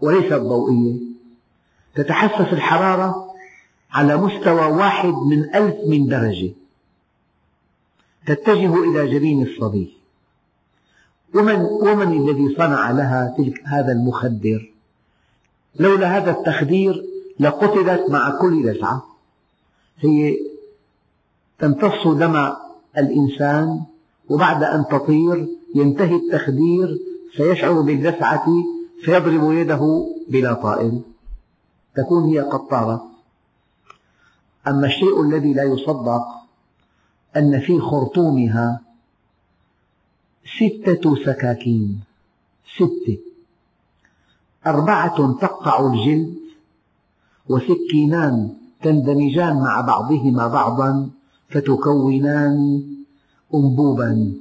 وليست 0.00 0.34
ضوئية. 0.34 0.96
تتحسس 1.94 2.52
الحرارة 2.52 3.26
على 3.92 4.16
مستوى 4.16 4.66
واحد 4.66 5.14
من 5.14 5.54
ألف 5.54 5.76
من 5.86 6.06
درجة. 6.06 6.52
تتجه 8.26 8.74
إلى 8.84 9.14
جبين 9.14 9.42
الصبي. 9.42 9.96
ومن, 11.34 11.60
ومن 11.60 12.28
الذي 12.28 12.54
صنع 12.56 12.90
لها 12.90 13.34
تلك 13.38 13.62
هذا 13.64 13.92
المخدر؟ 13.92 14.75
لولا 15.80 16.16
هذا 16.16 16.30
التخدير 16.30 17.06
لقتلت 17.40 18.10
مع 18.10 18.38
كل 18.40 18.66
لسعة 18.66 19.06
هي 19.98 20.36
تمتص 21.58 22.06
دم 22.06 22.52
الإنسان 22.98 23.82
وبعد 24.28 24.62
أن 24.62 24.84
تطير 24.90 25.48
ينتهي 25.74 26.16
التخدير 26.16 26.98
فيشعر 27.32 27.80
باللسعة 27.80 28.46
فيضرب 29.04 29.52
يده 29.52 30.06
بلا 30.28 30.54
طائل. 30.54 31.00
تكون 31.96 32.24
هي 32.24 32.40
قد 32.40 32.68
طارت 32.68 33.02
أما 34.66 34.86
الشيء 34.86 35.22
الذي 35.22 35.52
لا 35.54 35.62
يصدق 35.62 36.26
أن 37.36 37.60
في 37.60 37.80
خرطومها 37.80 38.80
ستة 40.58 41.16
سكاكين. 41.24 42.00
ستة. 42.76 43.18
أربعة 44.66 45.38
تقطع 45.40 45.86
الجلد 45.86 46.34
وسكينان 47.48 48.50
تندمجان 48.82 49.56
مع 49.56 49.80
بعضهما 49.80 50.46
بعضا 50.48 51.08
فتكونان 51.48 52.82
أنبوبا. 53.54 54.32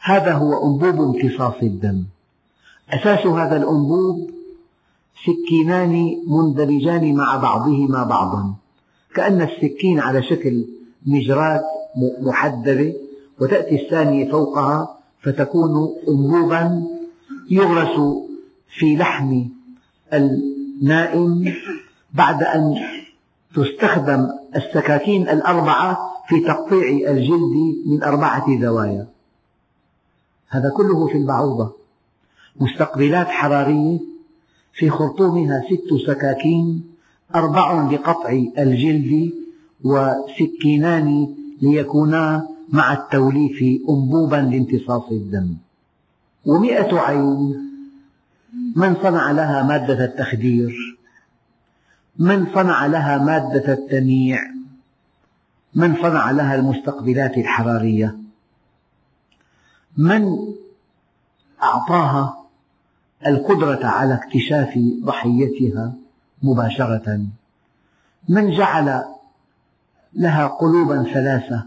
هذا 0.00 0.32
هو 0.32 0.66
أنبوب 0.66 1.00
امتصاص 1.00 1.54
الدم. 1.62 2.04
أساس 2.90 3.26
هذا 3.26 3.56
الأنبوب 3.56 4.30
سكينان 5.26 6.16
مندمجان 6.26 7.14
مع 7.14 7.36
بعضهما 7.36 8.04
بعضا. 8.04 8.54
كأن 9.14 9.42
السكين 9.42 10.00
على 10.00 10.22
شكل 10.22 10.64
مجرات 11.06 11.62
محدبة 12.20 12.94
وتأتي 13.40 13.84
الثانية 13.84 14.30
فوقها 14.30 14.98
فتكون 15.22 15.94
أنبوبا 16.08 16.82
يغرس 17.50 18.24
في 18.78 18.96
لحم 18.96 19.44
النائم 20.12 21.54
بعد 22.14 22.42
أن 22.42 22.74
تستخدم 23.54 24.28
السكاكين 24.56 25.28
الأربعة 25.28 25.98
في 26.28 26.40
تقطيع 26.40 27.10
الجلد 27.10 27.76
من 27.86 28.02
أربعة 28.02 28.60
زوايا. 28.60 29.06
هذا 30.48 30.70
كله 30.76 31.06
في 31.06 31.18
البعوضة 31.18 31.72
مستقبلات 32.60 33.26
حرارية. 33.26 33.98
في 34.72 34.90
خرطومها 34.90 35.62
ست 35.70 36.06
سكاكين 36.06 36.84
أربع 37.34 37.90
لقطع 37.90 38.42
الجلد 38.58 39.32
وسكينان 39.84 41.34
ليكونا 41.62 42.48
مع 42.68 42.92
التوليف 42.92 43.62
أنبوبا 43.88 44.36
لامتصاص 44.36 45.08
الدم. 45.10 45.54
ومئة 46.46 46.98
عين 46.98 47.73
من 48.74 48.96
صنع 49.02 49.30
لها 49.30 49.62
مادة 49.62 50.04
التخدير؟ 50.04 50.98
من 52.18 52.46
صنع 52.54 52.86
لها 52.86 53.18
مادة 53.18 53.72
التمييع 53.72 54.40
من 55.74 55.96
صنع 56.02 56.30
لها 56.30 56.54
المستقبلات 56.54 57.38
الحرارية؟ 57.38 58.18
من 59.96 60.36
أعطاها 61.62 62.44
القدرة 63.26 63.86
على 63.86 64.14
اكتشاف 64.14 64.78
ضحيتها 65.04 65.92
مباشرة؟ 66.42 67.26
من 68.28 68.50
جعل 68.50 69.04
لها 70.14 70.46
قلوبا 70.46 71.02
ثلاثة؟ 71.02 71.66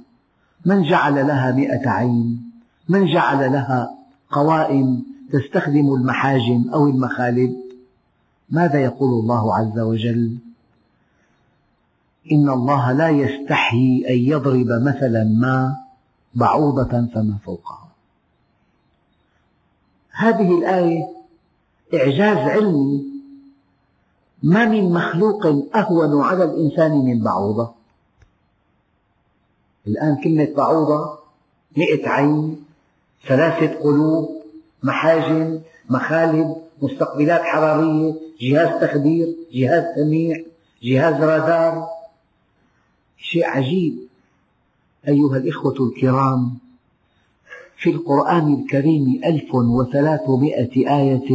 من 0.66 0.84
جعل 0.84 1.28
لها 1.28 1.52
مئة 1.52 1.90
عين؟ 1.90 2.52
من 2.90 3.06
جعل 3.06 3.52
لها 3.52 3.90
قوائم 4.32 5.17
تستخدم 5.32 5.94
المحاجم 5.94 6.70
أو 6.74 6.88
المخالب؟ 6.88 7.56
ماذا 8.50 8.84
يقول 8.84 9.10
الله 9.20 9.56
عز 9.56 9.80
وجل؟ 9.80 10.38
إن 12.32 12.50
الله 12.50 12.92
لا 12.92 13.10
يستحيي 13.10 14.10
أن 14.10 14.18
يضرب 14.18 14.68
مثلا 14.68 15.24
ما 15.24 15.78
بعوضة 16.36 17.08
فما 17.14 17.38
فوقها. 17.46 17.88
هذه 20.12 20.58
الآية 20.58 21.08
إعجاز 21.94 22.38
علمي. 22.38 23.04
ما 24.44 24.66
من 24.66 24.94
مخلوق 24.94 25.46
أهون 25.76 26.22
على 26.22 26.44
الإنسان 26.44 26.92
من 26.92 27.24
بعوضة. 27.24 27.74
الآن 29.88 30.22
كلمة 30.24 30.54
بعوضة 30.58 31.18
مئة 31.78 32.10
عين 32.10 32.66
ثلاثة 33.28 33.80
قلوب 33.80 34.37
محاجم 34.88 35.60
مخالب 35.90 36.56
مستقبلات 36.82 37.42
حرارية 37.42 38.16
جهاز 38.42 38.82
تخدير 38.82 39.28
جهاز 39.54 39.84
سميع 39.96 40.36
جهاز 40.84 41.18
رادار. 41.32 41.88
شيء 43.18 43.46
عجيب 43.46 43.94
أيها 45.08 45.38
الإخوة 45.38 45.78
الكرام 45.86 46.42
في 47.78 47.90
القرآن 47.90 48.54
الكريم 48.54 49.22
ألف 49.26 49.56
وثلاثمائة 49.56 50.74
آية 51.00 51.30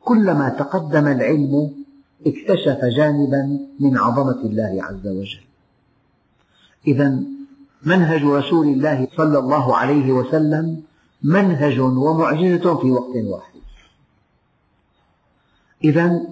كلما 0.00 0.48
تقدم 0.48 1.06
العلم 1.06 1.52
اكتشف 2.26 2.80
جانبا 2.96 3.42
من 3.80 3.96
عظمة 3.96 4.40
الله 4.48 4.72
عز 4.86 5.06
وجل. 5.06 5.44
إذا 6.86 7.08
منهج 7.82 8.22
رسول 8.24 8.66
الله 8.66 9.08
صلى 9.16 9.38
الله 9.38 9.76
عليه 9.76 10.12
وسلم 10.12 10.82
منهج 11.24 11.80
ومعجزة 11.80 12.74
في 12.74 12.90
وقت 12.90 13.16
واحد. 13.16 13.60
إذا 15.84 16.22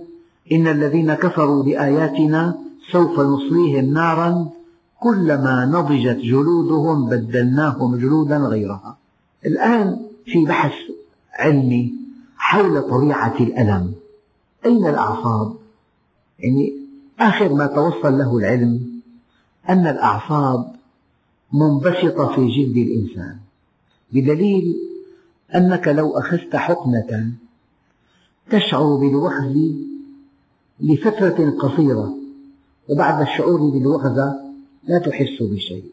إن 0.53 0.67
الذين 0.67 1.15
كفروا 1.15 1.63
بآياتنا 1.63 2.59
سوف 2.93 3.21
نصليهم 3.21 3.93
نارا 3.93 4.51
كلما 5.01 5.65
نضجت 5.65 6.17
جلودهم 6.17 7.09
بدلناهم 7.09 7.97
جلودا 7.97 8.37
غيرها. 8.37 8.97
الآن 9.47 10.07
في 10.25 10.45
بحث 10.45 10.73
علمي 11.33 11.95
حول 12.37 12.83
طبيعة 12.83 13.37
الألم. 13.41 13.95
أين 14.67 14.87
الأعصاب؟ 14.87 15.57
يعني 16.39 16.73
آخر 17.21 17.55
ما 17.55 17.67
توصل 17.67 18.19
له 18.19 18.39
العلم 18.39 19.01
أن 19.69 19.87
الأعصاب 19.87 20.73
منبسطة 21.53 22.35
في 22.35 22.47
جلد 22.47 22.77
الإنسان. 22.77 23.39
بدليل 24.13 24.77
أنك 25.55 25.89
لو 25.89 26.19
أخذت 26.19 26.57
حقنة 26.57 27.33
تشعر 28.51 28.97
بالوخز 28.97 29.75
لفترة 30.81 31.51
قصيرة 31.51 32.15
وبعد 32.89 33.21
الشعور 33.21 33.71
بالوخزة 33.71 34.41
لا 34.85 34.99
تحس 34.99 35.43
بشيء. 35.43 35.85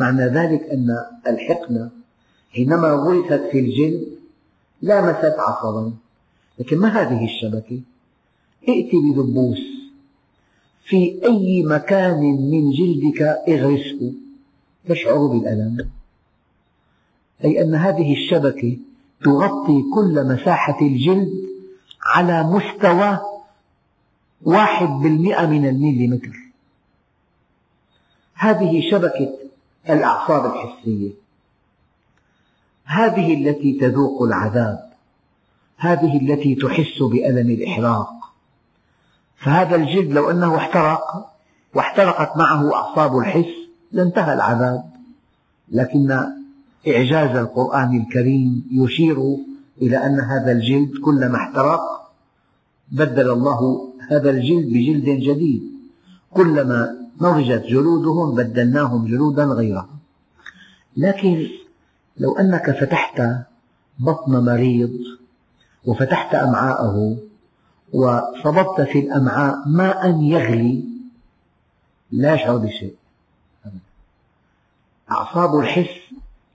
معنى 0.00 0.22
ذلك 0.22 0.62
أن 0.62 0.96
الحقنة 1.26 1.90
حينما 2.50 2.88
غرست 2.88 3.48
في 3.50 3.58
الجلد 3.58 4.06
لامست 4.82 5.34
عصبا. 5.38 5.92
لكن 6.58 6.78
ما 6.78 6.88
هذه 6.88 7.24
الشبكة؟ 7.24 7.80
ائت 8.68 8.90
بدبوس. 8.94 9.60
في 10.84 11.24
أي 11.24 11.62
مكان 11.62 12.20
من 12.50 12.70
جلدك 12.70 13.22
اغرسه 13.22 14.12
تشعر 14.88 15.26
بالألم. 15.26 15.88
أي 17.44 17.62
أن 17.62 17.74
هذه 17.74 18.12
الشبكة 18.12 18.76
تغطي 19.24 19.84
كل 19.94 20.26
مساحة 20.28 20.80
الجلد 20.82 21.32
على 22.06 22.42
مستوى 22.42 23.18
واحد 24.42 24.88
بالمئة 24.88 25.46
من 25.46 25.68
الميليمتر. 25.68 26.38
هذه 28.34 28.90
شبكة 28.90 29.38
الأعصاب 29.90 30.52
الحسية. 30.54 31.10
هذه 32.84 33.34
التي 33.34 33.72
تذوق 33.72 34.22
العذاب. 34.22 34.90
هذه 35.76 36.16
التي 36.16 36.54
تحس 36.54 37.02
بألم 37.02 37.50
الإحراق. 37.50 38.10
فهذا 39.36 39.76
الجلد 39.76 40.12
لو 40.12 40.30
أنه 40.30 40.56
احترق 40.56 41.32
واحترقت 41.74 42.36
معه 42.36 42.74
أعصاب 42.74 43.18
الحس 43.18 43.54
لانتهى 43.92 44.34
العذاب. 44.34 44.90
لكن 45.68 46.28
إعجاز 46.86 47.36
القرآن 47.36 47.96
الكريم 47.96 48.68
يشير 48.70 49.36
إلى 49.82 49.96
أن 50.06 50.20
هذا 50.20 50.52
الجلد 50.52 50.98
كلما 51.04 51.36
احترق 51.36 51.80
بدل 52.92 53.30
الله 53.30 53.92
هذا 54.10 54.30
الجلد 54.30 54.66
بجلد 54.66 55.04
جديد. 55.04 55.62
كلما 56.30 56.96
نضجت 57.20 57.64
جلودهم 57.66 58.34
بدلناهم 58.34 59.06
جلودا 59.06 59.44
غيرها 59.44 59.88
لكن 60.96 61.46
لو 62.18 62.36
أنك 62.36 62.70
فتحت 62.70 63.22
بطن 63.98 64.44
مريض 64.44 64.98
وفتحت 65.84 66.34
أمعاءه 66.34 67.16
وصببت 67.92 68.80
في 68.80 68.98
الأمعاء 68.98 69.68
ماء 69.68 70.20
يغلي 70.20 70.84
لا 72.10 72.34
يشعر 72.34 72.56
بشيء. 72.56 72.94
أعصاب 75.10 75.58
الحس 75.58 75.97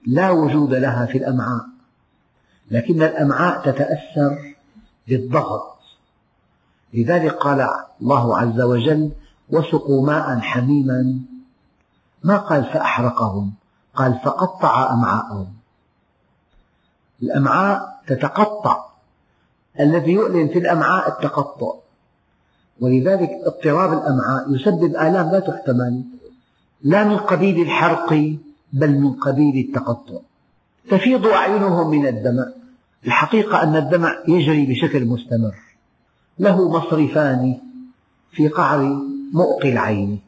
لا 0.08 0.30
وجود 0.30 0.74
لها 0.74 1.06
في 1.06 1.18
الأمعاء. 1.18 1.66
لكن 2.72 3.04
الأمعاء 3.04 3.72
تتأثر 3.72 4.56
بالضغط. 5.08 5.78
لذلك 6.94 7.34
قال 7.34 7.70
الله 8.02 8.38
عز 8.38 8.62
وجل 8.62 9.12
وسقوا 9.50 10.06
ماء 10.08 10.40
حميما. 10.40 11.20
ما 12.24 12.38
قال 12.38 12.64
فأحرقهم؟ 12.64 13.54
قال 13.96 14.20
فقطع 14.26 14.94
أمعاءهم. 14.94 15.54
الأمعاء 17.24 18.02
تتقطع. 18.08 18.86
الذي 19.80 20.12
يؤلم 20.12 20.48
في 20.48 20.60
الأمعاء 20.60 21.10
التقطع. 21.10 21.74
ولذلك 22.82 23.30
اضطراب 23.46 23.94
الأمعاء 23.94 24.52
يسبب 24.52 24.96
آلام 24.96 25.32
لا 25.32 25.40
تحتمل. 25.40 26.04
لا 26.84 27.04
من 27.04 27.18
قبيل 27.18 27.62
الحرق 27.62 28.38
بل 28.74 29.00
من 29.00 29.14
قبيل 29.14 29.66
التقطع. 29.68 30.20
تفيض 30.90 31.28
أعينهم 31.28 31.90
من 31.90 32.08
الدمع. 32.08 32.46
الحقيقة 33.06 33.64
أن 33.64 33.76
الدمع 33.76 34.24
يجري 34.28 34.66
بشكل 34.66 35.06
مستمر. 35.06 35.56
له 36.40 36.70
مصرفان 36.70 37.58
في 38.32 38.48
قعر 38.48 39.02
مؤقي 39.34 39.72
العين. 39.72 40.20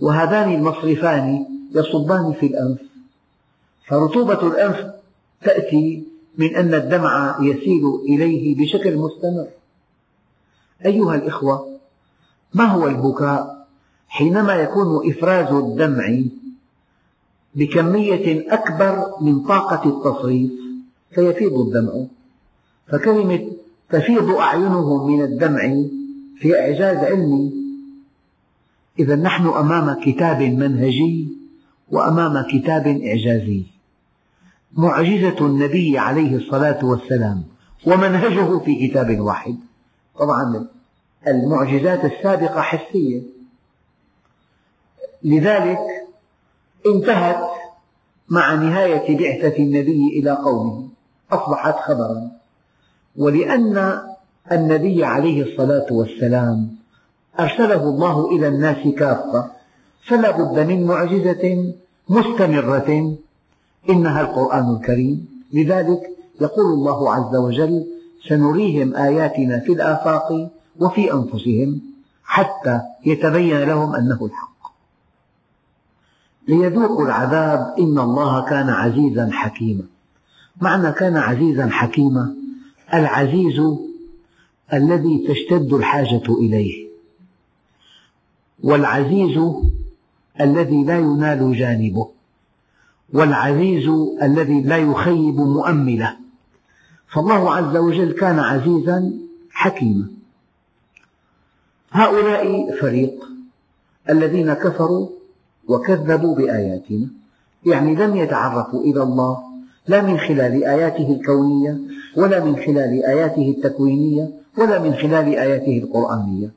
وهذان 0.00 0.54
المصرفان 0.54 1.46
يصبان 1.74 2.32
في 2.32 2.46
الأنف. 2.46 2.78
فرطوبة 3.88 4.48
الأنف 4.48 4.90
تأتي 5.42 6.04
من 6.38 6.56
أن 6.56 6.74
الدمع 6.74 7.38
يسيل 7.40 7.82
إليه 8.08 8.56
بشكل 8.58 8.96
مستمر. 8.96 9.46
أيها 10.86 11.14
الإخوة 11.14 11.78
ما 12.54 12.64
هو 12.64 12.86
البكاء 12.86 13.66
حينما 14.08 14.54
يكون 14.54 15.10
إفراز 15.10 15.52
الدمع 15.52 16.22
بكمية 17.54 18.52
أكبر 18.54 19.14
من 19.20 19.40
طاقة 19.40 19.88
التصريف 19.88 20.50
فيفيض 21.14 21.52
الدمع. 21.52 22.04
فكلمة 22.88 23.52
تفيض 23.90 24.30
أعينهم 24.30 25.12
من 25.12 25.22
الدمع 25.22 25.60
في 26.38 26.60
إعجاز 26.60 26.96
علمي. 26.96 27.52
إذا 28.98 29.16
نحن 29.16 29.46
أمام 29.46 30.00
كتاب 30.04 30.42
منهجي 30.42 31.28
وأمام 31.90 32.46
كتاب 32.50 32.86
إعجازي. 32.86 33.62
معجزة 34.72 35.46
النبي 35.46 35.98
عليه 35.98 36.36
الصلاة 36.36 36.84
والسلام 36.84 37.44
ومنهجه 37.86 38.58
في 38.58 38.88
كتاب 38.88 39.20
واحد. 39.20 39.56
طبعا 40.18 40.66
المعجزات 41.28 42.04
السابقة 42.04 42.60
حسية. 42.60 43.22
لذلك 45.22 45.78
انتهت 46.86 47.50
مع 48.28 48.54
نهاية 48.54 49.18
بعثة 49.18 49.56
النبي 49.58 50.20
إلى 50.20 50.30
قومه. 50.30 50.88
أصبحت 51.32 51.74
خبرا. 51.74 52.30
ولأن 53.16 54.00
النبي 54.52 55.04
عليه 55.04 55.42
الصلاة 55.42 55.86
والسلام 55.90 56.68
أرسله 57.40 57.82
الله 57.82 58.30
إلى 58.36 58.48
الناس 58.48 58.94
كافة. 58.94 59.50
فلا 60.08 60.30
بد 60.30 60.58
من 60.58 60.86
معجزة 60.86 61.74
مستمرة. 62.08 63.16
إنها 63.90 64.20
القرآن 64.20 64.76
الكريم. 64.76 65.28
لذلك 65.52 66.10
يقول 66.40 66.64
الله 66.64 67.12
عز 67.14 67.36
وجل 67.36 67.86
سنريهم 68.28 68.94
آياتنا 68.96 69.60
في 69.60 69.72
الآفاق 69.72 70.50
وفي 70.80 71.12
أنفسهم 71.12 71.80
حتى 72.24 72.80
يتبين 73.06 73.60
لهم 73.60 73.94
أنه 73.94 74.24
الحق. 74.24 74.49
ليذوقوا 76.50 77.06
العذاب 77.06 77.74
إن 77.78 77.98
الله 77.98 78.44
كان 78.44 78.68
عزيزا 78.68 79.30
حكيما. 79.32 79.82
معنى 80.60 80.92
كان 80.92 81.16
عزيزا 81.16 81.68
حكيما؟ 81.68 82.34
العزيز 82.94 83.60
الذي 84.72 85.26
تشتد 85.28 85.72
الحاجة 85.72 86.22
إليه. 86.28 86.86
والعزيز 88.62 89.38
الذي 90.40 90.84
لا 90.84 90.98
ينال 90.98 91.56
جانبه. 91.56 92.08
والعزيز 93.12 93.88
الذي 94.22 94.60
لا 94.62 94.76
يخيب 94.76 95.36
مؤمله. 95.36 96.16
فالله 97.08 97.54
عز 97.54 97.76
وجل 97.76 98.12
كان 98.12 98.38
عزيزا 98.38 99.12
حكيما. 99.50 100.08
هؤلاء 101.90 102.76
فريق 102.80 103.24
الذين 104.10 104.52
كفروا 104.52 105.19
وكذبوا 105.68 106.34
بآياتنا. 106.34 107.06
يعني 107.66 107.94
لم 107.94 108.16
يتعرفوا 108.16 108.80
إلى 108.80 109.02
الله 109.02 109.38
لا 109.88 110.02
من 110.02 110.18
خلال 110.18 110.64
آياته 110.64 111.12
الكونية 111.12 111.78
ولا 112.16 112.44
من 112.44 112.56
خلال 112.56 113.04
آياته 113.04 113.54
التكوينية 113.56 114.30
ولا 114.58 114.78
من 114.78 114.94
خلال 114.94 115.26
آياته 115.34 115.78
القرآنية. 115.78 116.50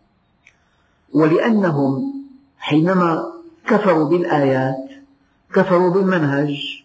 ولأنهم 1.14 2.14
حينما 2.58 3.34
كفروا 3.68 4.10
بالآيات 4.10 4.86
كفروا 5.54 5.90
بالمنهج 5.90 6.84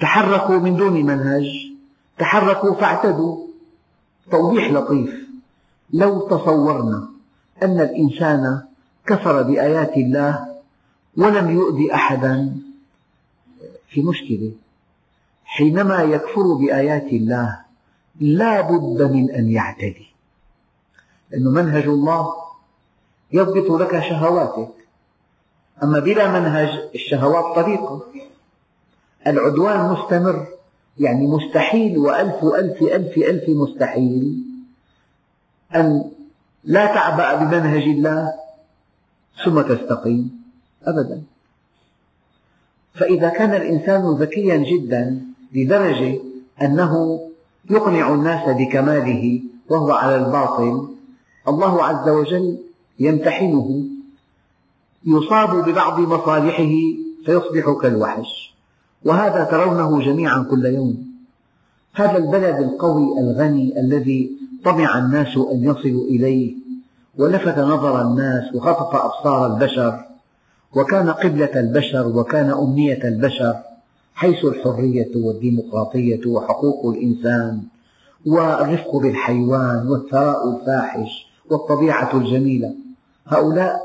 تحركوا 0.00 0.58
من 0.58 0.76
دون 0.76 1.06
منهج 1.06 1.46
تحركوا 2.18 2.74
فاعتدوا. 2.74 3.46
توضيح 4.30 4.72
لطيف. 4.72 5.30
لو 5.92 6.20
تصورنا 6.20 7.08
أن 7.62 7.80
الإنسان 7.80 8.62
كفر 9.06 9.42
بآيات 9.42 9.96
الله 9.96 10.49
ولم 11.16 11.50
يؤذي 11.50 11.94
أحدا 11.94 12.56
في 13.88 14.02
مشكلة. 14.02 14.52
حينما 15.44 16.02
يكفر 16.02 16.54
بآيات 16.54 17.12
الله 17.12 17.60
لا 18.20 18.60
بد 18.60 19.02
من 19.02 19.30
أن 19.30 19.50
يعتدي. 19.50 20.06
لأن 21.30 21.44
منهج 21.44 21.84
الله 21.84 22.34
يضبط 23.32 23.80
لك 23.80 24.00
شهواتك. 24.00 24.72
أما 25.82 25.98
بلا 25.98 26.40
منهج 26.40 26.68
الشهوات 26.94 27.56
طريقة. 27.56 28.02
العدوان 29.26 29.92
مستمر. 29.92 30.46
يعني 30.98 31.26
مستحيل 31.26 31.98
وألف 31.98 32.44
ألف 32.44 32.82
ألف 32.82 33.18
ألف 33.18 33.44
مستحيل 33.48 34.44
أن 35.74 36.10
لا 36.64 36.86
تعبأ 36.86 37.34
بمنهج 37.34 37.82
الله 37.82 38.32
ثم 39.44 39.60
تستقيم. 39.60 40.39
أبدا. 40.86 41.22
فإذا 42.94 43.28
كان 43.28 43.54
الإنسان 43.54 44.14
ذكيا 44.14 44.56
جدا 44.56 45.20
لدرجة 45.54 46.20
أنه 46.62 47.20
يقنع 47.70 48.14
الناس 48.14 48.56
بكماله 48.56 49.42
وهو 49.68 49.92
على 49.92 50.16
الباطل 50.16 50.88
الله 51.48 51.84
عز 51.84 52.08
وجل 52.08 52.58
يمتحنه 52.98 53.84
يصاب 55.06 55.68
ببعض 55.68 56.00
مصالحه 56.00 56.72
فيصبح 57.26 57.80
كالوحش. 57.82 58.54
وهذا 59.04 59.44
ترونه 59.44 60.00
جميعا 60.00 60.46
كل 60.50 60.64
يوم. 60.64 61.10
هذا 61.94 62.16
البلد 62.16 62.56
القوي 62.56 63.18
الغني 63.20 63.80
الذي 63.80 64.32
طمع 64.64 64.98
الناس 64.98 65.36
أن 65.36 65.64
يصلوا 65.64 66.04
إليه 66.04 66.54
ولفت 67.18 67.58
نظر 67.58 68.02
الناس 68.02 68.54
وخطف 68.54 68.94
أبصار 68.94 69.46
البشر. 69.46 70.09
وكان 70.76 71.10
قبلة 71.10 71.60
البشر 71.60 72.06
وكان 72.06 72.50
أمنية 72.50 73.04
البشر 73.04 73.56
حيث 74.14 74.44
الحرية 74.44 75.10
والديمقراطية 75.16 76.26
وحقوق 76.26 76.94
الإنسان 76.94 77.62
والرفق 78.26 78.96
بالحيوان 78.96 79.88
والثراء 79.88 80.50
الفاحش 80.50 81.26
والطبيعة 81.50 82.16
الجميلة. 82.16 82.74
هؤلاء 83.26 83.80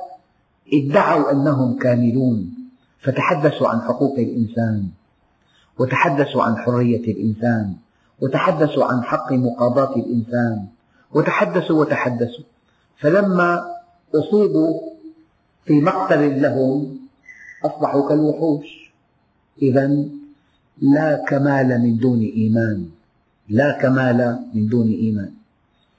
ادعوا 0.74 1.32
أنهم 1.32 1.78
كاملون 1.78 2.54
فتحدثوا 3.02 3.68
عن 3.68 3.82
حقوق 3.82 4.14
الإنسان 4.18 4.88
وتحدثوا 5.80 6.44
عن 6.44 6.58
حرية 6.58 7.12
الإنسان 7.14 7.74
وتحدثوا 8.22 8.86
عن 8.86 9.04
حق 9.04 9.32
مقاضاة 9.34 9.96
الإنسان 9.96 10.66
وتحدثوا 11.14 11.80
وتحدثوا. 11.80 12.44
فلما 13.00 13.66
أصيبوا 14.16 14.95
في 15.66 15.82
مقتل 15.82 16.42
لهم 16.42 16.98
أصبحوا 17.66 18.10
كالوحوش. 18.10 18.92
إذا 19.62 20.06
لا 20.82 21.26
كمال 21.28 21.82
من 21.82 21.98
دون 21.98 22.20
إيمان. 22.20 22.86
لا 23.50 23.78
كمال 23.82 24.40
من 24.54 24.68
دون 24.68 24.88
إيمان. 24.88 25.32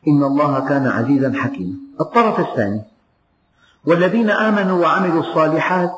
إن 0.08 0.22
الله 0.22 0.68
كان 0.68 0.86
عزيزا 0.86 1.32
حكيما. 1.32 1.74
الطرف 2.00 2.40
الثاني. 2.40 2.80
والذين 3.84 4.30
آمنوا 4.30 4.82
وعملوا 4.82 5.20
الصالحات 5.20 5.92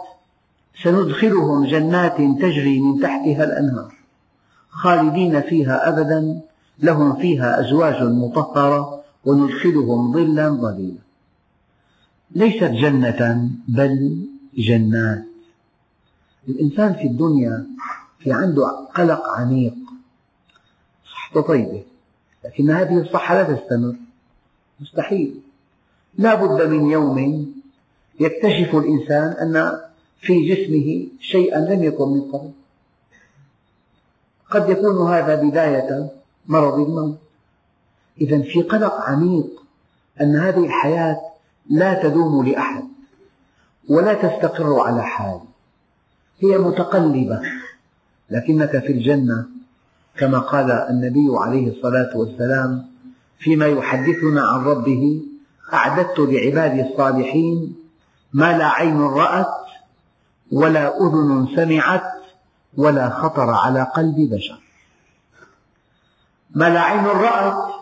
سندخلهم 0.83 1.67
جنات 1.67 2.17
تجري 2.17 2.81
من 2.81 3.01
تحتها 3.01 3.45
الأنهار. 3.45 3.95
خالدين 4.71 5.41
فيها 5.41 5.89
أبدا. 5.89 6.41
لهم 6.83 7.17
فيها 7.17 7.61
أزواج 7.61 8.03
مطهرة. 8.03 9.01
وندخلهم 9.25 10.13
ظلا 10.13 10.49
ظليلا. 10.49 11.08
ليست 12.31 12.65
جنة 12.65 13.51
بل 13.69 14.27
جنات. 14.55 15.25
الإنسان 16.49 16.95
في 16.95 17.07
الدنيا 17.07 17.67
في 18.19 18.33
عنده 18.33 18.67
قلق 18.95 19.29
عميق. 19.29 19.75
صحته 21.13 21.41
طيبة 21.41 21.83
لكن 22.45 22.71
هذه 22.71 22.99
الصحة 22.99 23.35
لا 23.35 23.55
تستمر. 23.55 23.95
مستحيل. 24.81 25.41
لا 26.19 26.35
بد 26.35 26.63
من 26.69 26.91
يوم 26.91 27.47
يكتشف 28.21 28.75
الإنسان 28.75 29.29
أن 29.33 29.81
في 30.21 30.55
جسمه 30.55 31.07
شيئا 31.21 31.59
لم 31.59 31.85
يكن 31.85 32.09
من 32.09 32.21
قبل. 32.21 32.51
قد 34.51 34.71
يكون 34.71 35.13
هذا 35.13 35.35
بداية 35.43 36.11
مرض 36.47 36.75
الموت. 36.75 37.19
إذا 38.21 38.43
في 38.43 38.63
قلق 38.63 38.95
عميق 38.95 39.63
أن 40.21 40.37
هذه 40.37 40.65
الحياة 40.65 41.21
لا 41.69 42.03
تدوم 42.03 42.47
لأحد 42.47 42.85
ولا 43.89 44.15
تستقر 44.15 44.81
على 44.81 45.03
حال. 45.03 45.41
هي 46.41 46.59
متقلبة 46.59 47.41
لكنك 48.31 48.71
في 48.71 48.93
الجنة 48.93 49.47
كما 50.17 50.39
قال 50.39 50.71
النبي 50.71 51.29
عليه 51.31 51.71
الصلاة 51.71 52.17
والسلام 52.17 52.87
فيما 53.39 53.67
يحدثنا 53.67 54.43
عن 54.43 54.65
ربه 54.65 55.23
أعددت 55.73 56.19
لعبادي 56.19 56.83
الصالحين 56.83 57.77
ما 58.33 58.59
لا 58.59 58.67
عين 58.69 59.01
رأت 59.01 59.47
ولا 60.53 60.97
أذن 60.97 61.49
سمعت 61.57 62.13
ولا 62.77 63.11
خطر 63.11 63.51
على 63.51 63.83
قلب 63.83 64.35
بشر. 64.35 64.61
ما 66.51 66.69
لا 66.69 66.81
عين 66.81 67.05
رأت 67.05 67.75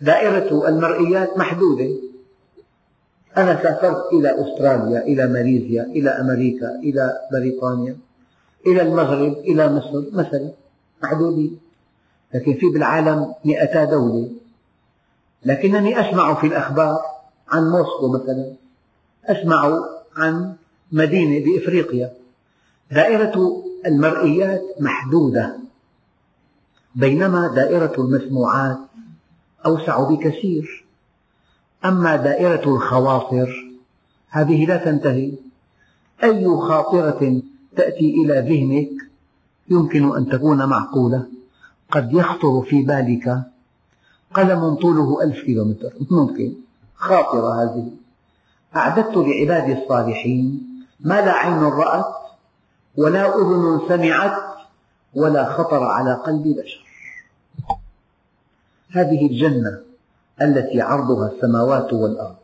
دائرة 0.00 0.68
المرئيات 0.68 1.38
محدودة. 1.38 1.90
أنا 3.36 3.62
سافرت 3.62 4.12
إلى 4.12 4.42
أستراليا 4.42 5.02
إلى 5.02 5.26
ماليزيا 5.26 5.82
إلى 5.82 6.10
أمريكا 6.10 6.74
إلى 6.74 7.12
بريطانيا 7.32 7.96
إلى 8.66 8.82
المغرب 8.82 9.32
إلى 9.32 9.72
مصر. 9.72 10.02
مثلا 10.12 10.50
محدودين 11.02 11.58
لكن 12.34 12.54
في 12.54 12.66
بالعالم 12.66 13.34
مئتا 13.44 13.84
دولة. 13.84 14.30
لكنني 15.44 16.00
أسمع 16.00 16.34
في 16.34 16.46
الأخبار 16.46 17.00
عن 17.48 17.70
موسكو 17.70 18.08
مثلا. 18.08 18.52
أسمع 19.24 19.80
عن 20.16 20.54
مدينة 20.92 21.44
بإفريقيا. 21.44 22.12
دائرة 22.90 23.64
المرئيات 23.86 24.62
محدودة. 24.80 25.56
بينما 26.94 27.54
دائرة 27.54 27.94
المسموعات 27.98 28.78
أوسع 29.66 30.08
بكثير. 30.08 30.83
أما 31.84 32.16
دائرة 32.16 32.76
الخواطر 32.76 33.74
هذه 34.28 34.66
لا 34.66 34.76
تنتهي. 34.76 35.32
أي 36.24 36.46
خاطرة 36.56 37.42
تأتي 37.76 38.14
إلى 38.14 38.34
ذهنك 38.40 38.90
يمكن 39.68 40.16
أن 40.16 40.28
تكون 40.28 40.64
معقولة. 40.64 41.26
قد 41.90 42.12
يخطر 42.12 42.62
في 42.62 42.82
بالك 42.82 43.42
قلم 44.34 44.74
طوله 44.74 45.22
ألف 45.22 45.44
كيلومتر. 45.44 45.92
ممكن. 46.10 46.52
خاطرة 46.96 47.62
هذه. 47.62 47.90
أعددت 48.76 49.16
لعبادي 49.16 49.82
الصالحين 49.82 50.62
ما 51.00 51.20
لا 51.20 51.32
عين 51.32 51.62
رأت 51.62 52.14
ولا 52.96 53.36
أذن 53.36 53.80
سمعت 53.88 54.42
ولا 55.14 55.52
خطر 55.52 55.82
على 55.84 56.14
قلب 56.14 56.42
بشر. 56.42 56.84
هذه 58.90 59.26
الجنة. 59.26 59.93
التي 60.42 60.80
عرضها 60.80 61.32
السماوات 61.32 61.92
والأرض 61.92 62.36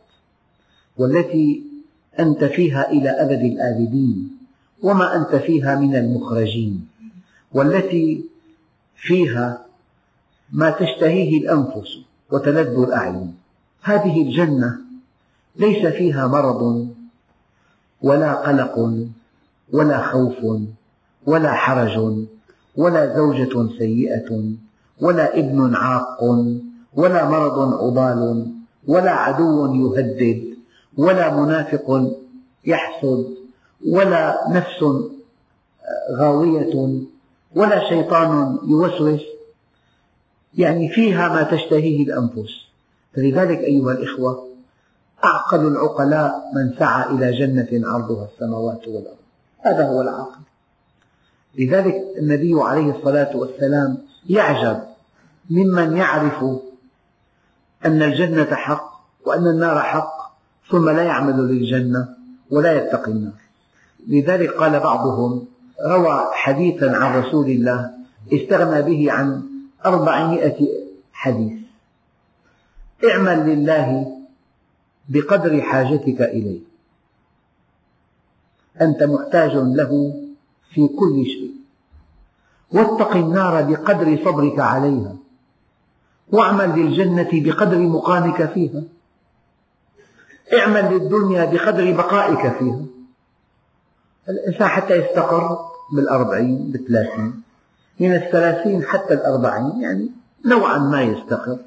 والتي 0.97 1.63
أنت 2.19 2.43
فيها 2.43 2.91
إلى 2.91 3.09
أبد 3.09 3.41
الآبدين 3.41 4.37
وما 4.83 5.15
أنت 5.15 5.35
فيها 5.35 5.75
من 5.75 5.95
المخرجين 5.95 6.87
والتي 7.51 8.25
فيها 8.95 9.65
ما 10.51 10.69
تشتهيه 10.69 11.37
الأنفس 11.37 11.97
وتلذ 12.31 12.79
الأعين. 12.79 13.35
هذه 13.81 14.21
الجنة 14.21 14.77
ليس 15.55 15.85
فيها 15.85 16.27
مرض 16.27 16.87
ولا 18.01 18.33
قلق 18.33 19.05
ولا 19.73 20.11
خوف 20.11 20.61
ولا 21.25 21.53
حرج 21.53 22.25
ولا 22.75 23.15
زوجة 23.15 23.77
سيئة 23.77 24.43
ولا 25.01 25.39
ابن 25.39 25.75
عاق 25.75 26.23
ولا 26.93 27.29
مرض 27.29 27.83
عضال 27.83 28.45
ولا 28.87 29.11
عدو 29.11 29.73
يهدد 29.73 30.57
ولا 30.97 31.35
منافق 31.35 32.17
يحسد 32.65 33.25
ولا 33.87 34.49
نفس 34.49 34.83
غاوية 36.11 37.01
ولا 37.55 37.89
شيطان 37.89 38.59
يوسوس. 38.67 39.21
يعني 40.57 40.89
فيها 40.89 41.29
ما 41.29 41.43
تشتهيه 41.43 42.03
الأنفس. 42.03 42.51
فلذلك 43.13 43.59
أيها 43.59 43.91
الإخوة 43.91 44.47
أعقل 45.23 45.67
العقلاء 45.67 46.51
من 46.55 46.73
سعى 46.79 47.09
إلى 47.15 47.31
جنة 47.31 47.87
عرضها 47.87 48.27
السماوات 48.33 48.87
والأرض. 48.87 49.17
هذا 49.59 49.87
هو 49.87 50.01
العاقل 50.01 50.41
لذلك 51.57 51.95
النبي 52.17 52.53
عليه 52.55 52.97
الصلاة 52.97 53.37
والسلام 53.37 53.97
يعجب 54.29 54.81
ممن 55.49 55.97
يعرف 55.97 56.45
أن 57.85 58.01
الجنة 58.01 58.55
حق 58.55 58.91
وأن 59.25 59.47
النار 59.47 59.79
حق 59.79 60.13
ثم 60.71 60.89
لا 60.89 61.03
يعمل 61.03 61.37
للجنة 61.47 62.15
ولا 62.51 62.73
يتقي 62.73 63.11
النار. 63.11 63.41
لذلك 64.07 64.49
قال 64.49 64.79
بعضهم 64.79 65.45
روى 65.85 66.29
حديثا 66.31 66.85
عن 66.85 67.23
رسول 67.23 67.45
الله 67.49 67.91
استغنى 68.33 68.81
به 68.81 69.11
عن 69.11 69.43
أربعمائة 69.85 70.67
حديث. 71.13 71.53
اعمل 73.09 73.49
لله 73.49 74.17
بقدر 75.09 75.61
حاجتك 75.61 76.21
إليه. 76.21 76.59
أنت 78.81 79.03
محتاج 79.03 79.51
له 79.55 80.13
في 80.73 80.87
كل 80.87 81.25
شيء. 81.25 81.51
واتق 82.71 83.15
النار 83.15 83.61
بقدر 83.61 84.25
صبرك 84.25 84.59
عليها. 84.59 85.15
واعمل 86.31 86.79
للجنة 86.79 87.29
بقدر 87.33 87.79
مقامك 87.79 88.53
فيها. 88.53 88.83
اعمل 90.53 90.93
للدنيا 90.93 91.45
بقدر 91.45 91.91
بقائك 91.91 92.57
فيها. 92.57 92.85
الإنسان 94.29 94.67
حتى 94.67 94.95
يستقر 94.95 95.59
بالأربعين 95.95 96.71
بالثلاثين 96.71 97.41
من 97.99 98.15
الثلاثين 98.15 98.83
حتى 98.83 99.13
الأربعين 99.13 99.81
يعني 99.81 100.11
نوعا 100.45 100.77
ما 100.77 101.01
يستقر. 101.01 101.59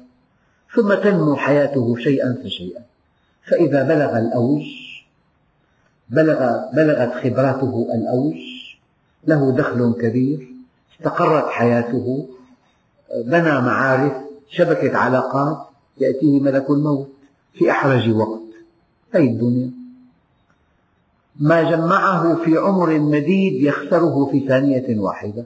ثم 0.75 0.93
تنمو 0.93 1.35
حياته 1.35 1.95
شيئا 1.97 2.37
فشيئا. 2.43 2.81
فإذا 3.45 3.83
بلغ 3.83 4.17
الأوج 4.17 4.63
بلغ 6.09 6.69
بلغت 6.73 7.13
خبراته 7.13 7.87
الأوج 7.95 8.37
له 9.27 9.51
دخل 9.51 9.95
كبير 10.01 10.47
استقرت 10.93 11.49
حياته 11.49 12.29
بنى 13.25 13.61
معارف 13.61 14.13
شبكة 14.57 14.97
علاقات 14.97 15.57
يأتيه 15.97 16.39
ملك 16.39 16.69
الموت 16.69 17.09
في 17.53 17.71
أحرج 17.71 18.09
وقت. 18.09 18.41
هذه 19.11 19.27
الدنيا؟ 19.27 19.71
ما 21.39 21.63
جمعه 21.71 22.35
في 22.35 22.57
عمر 22.57 22.99
مديد 22.99 23.63
يخسره 23.63 24.29
في 24.31 24.47
ثانية 24.47 24.99
واحدة. 24.99 25.45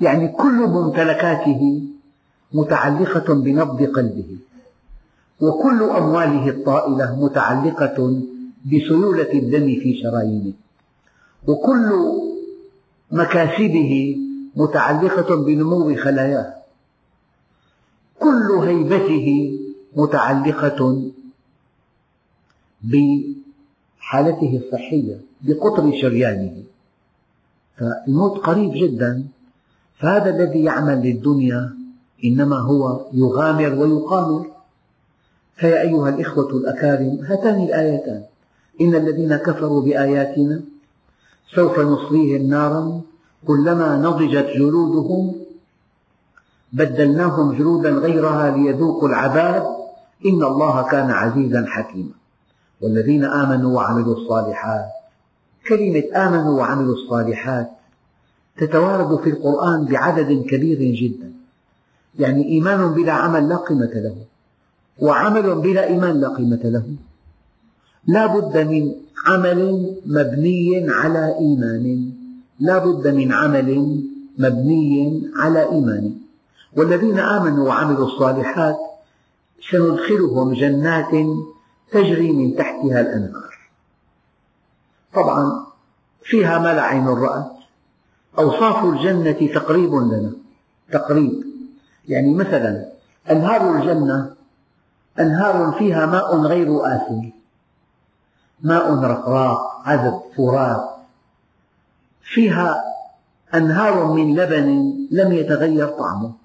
يعني 0.00 0.28
كل 0.28 0.52
ممتلكاته 0.52 1.82
متعلقة 2.52 3.34
بنبض 3.34 3.82
قلبه 3.82 4.36
وكل 5.40 5.82
أمواله 5.82 6.48
الطائلة 6.48 7.24
متعلقة 7.24 8.22
بسيولة 8.66 9.32
الدم 9.32 9.66
في 9.66 10.00
شرايينه 10.02 10.52
وكل 11.46 11.90
مكاسبه 13.10 14.16
متعلقة 14.56 15.36
بنمو 15.36 15.96
خلاياه. 15.96 16.63
كل 18.24 18.48
هيبته 18.68 19.58
متعلقة 19.96 21.10
بحالته 22.82 24.60
الصحية 24.64 25.20
بقطر 25.40 25.92
شريانه. 26.02 26.56
فالموت 27.76 28.38
قريب 28.38 28.72
جدا. 28.74 29.24
فهذا 29.98 30.30
الذي 30.30 30.64
يعمل 30.64 30.98
للدنيا 31.02 31.74
إنما 32.24 32.58
هو 32.58 33.00
يغامر 33.12 33.74
ويقامر. 33.74 34.46
فيا 35.56 35.80
أيها 35.80 36.08
الإخوة 36.08 36.50
الأكارم 36.50 37.18
هاتان 37.28 37.62
الآيتان. 37.62 38.22
إن 38.80 38.94
الذين 38.94 39.36
كفروا 39.36 39.82
بآياتنا 39.82 40.60
سوف 41.54 41.78
نصليهم 41.78 42.42
نارا 42.48 43.00
كلما 43.46 43.96
نضجت 43.96 44.46
جلودهم 44.56 45.43
بدلناهم 46.74 47.52
جلودا 47.58 47.90
غيرها 47.90 48.56
ليذوقوا 48.56 49.08
العذاب. 49.08 49.62
إن 50.26 50.42
الله 50.50 50.82
كان 50.82 51.10
عزيزا 51.10 51.64
حكيما. 51.66 52.14
والذين 52.80 53.24
آمنوا 53.24 53.76
وعملوا 53.76 54.14
الصالحات 54.14 54.84
كلمة 55.68 56.26
آمنوا 56.26 56.58
وعملوا 56.58 56.94
الصالحات 56.94 57.70
تتوارد 58.56 59.20
في 59.20 59.30
القرآن 59.30 59.84
بعدد 59.84 60.30
كبير 60.50 60.78
جدا. 60.78 61.32
يعني 62.18 62.44
إيمان 62.44 62.94
بلا 62.94 63.12
عمل 63.12 63.48
لا 63.48 63.56
قيمة 63.56 63.94
له 63.94 64.16
وعمل 64.98 65.54
بلا 65.60 65.86
إيمان 65.86 66.20
لا 66.20 66.28
قيمة 66.28 66.60
له. 66.64 66.86
لا 68.06 68.26
بد 68.26 68.58
من 68.58 68.92
عمل 69.26 69.60
مبني 70.06 70.86
على 70.90 71.38
إيمان. 71.38 72.10
لا 72.60 72.78
بد 72.78 73.08
من 73.08 73.32
عمل 73.32 74.00
مبني 74.38 75.22
على 75.36 75.70
إيمان. 75.70 76.23
والذين 76.76 77.18
آمنوا 77.18 77.68
وعملوا 77.68 78.06
الصالحات 78.06 78.78
سندخلهم 79.70 80.54
جنات 80.54 81.12
تجري 81.92 82.32
من 82.32 82.56
تحتها 82.56 83.00
الأنهار. 83.00 83.54
طبعا 85.14 85.66
فيها 86.22 86.58
ما 86.58 86.74
لا 86.74 86.82
عين 86.82 87.08
رأت. 87.08 87.52
أوصاف 88.38 88.84
الجنة 88.84 89.54
تقريب 89.54 89.94
لنا. 89.94 90.32
تقريب. 90.92 91.44
يعني 92.08 92.34
مثلا 92.34 92.92
أنهار 93.30 93.76
الجنة 93.76 94.34
أنهار 95.20 95.72
فيها 95.78 96.06
ماء 96.06 96.36
غير 96.36 96.86
آسن 96.86 97.32
ماء 98.62 98.94
رقراق 98.94 99.82
عذب 99.84 100.20
فرات 100.36 100.90
فيها 102.22 102.84
أنهار 103.54 104.12
من 104.12 104.36
لبن 104.36 104.94
لم 105.10 105.32
يتغير 105.32 105.88
طعمه. 105.88 106.43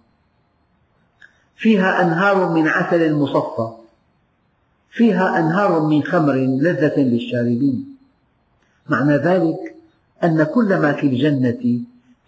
فيها 1.59 2.01
أنهار 2.01 2.49
من 2.49 2.67
عسل 2.67 3.15
مصفى. 3.15 3.69
فيها 4.91 5.39
أنهار 5.39 5.79
من 5.79 6.03
خمر 6.03 6.33
لذة 6.33 6.99
للشاربين. 6.99 7.97
معنى 8.89 9.15
ذلك 9.15 9.75
أن 10.23 10.43
كل 10.43 10.77
ما 10.81 10.93
في 10.93 11.07
الجنة 11.07 11.79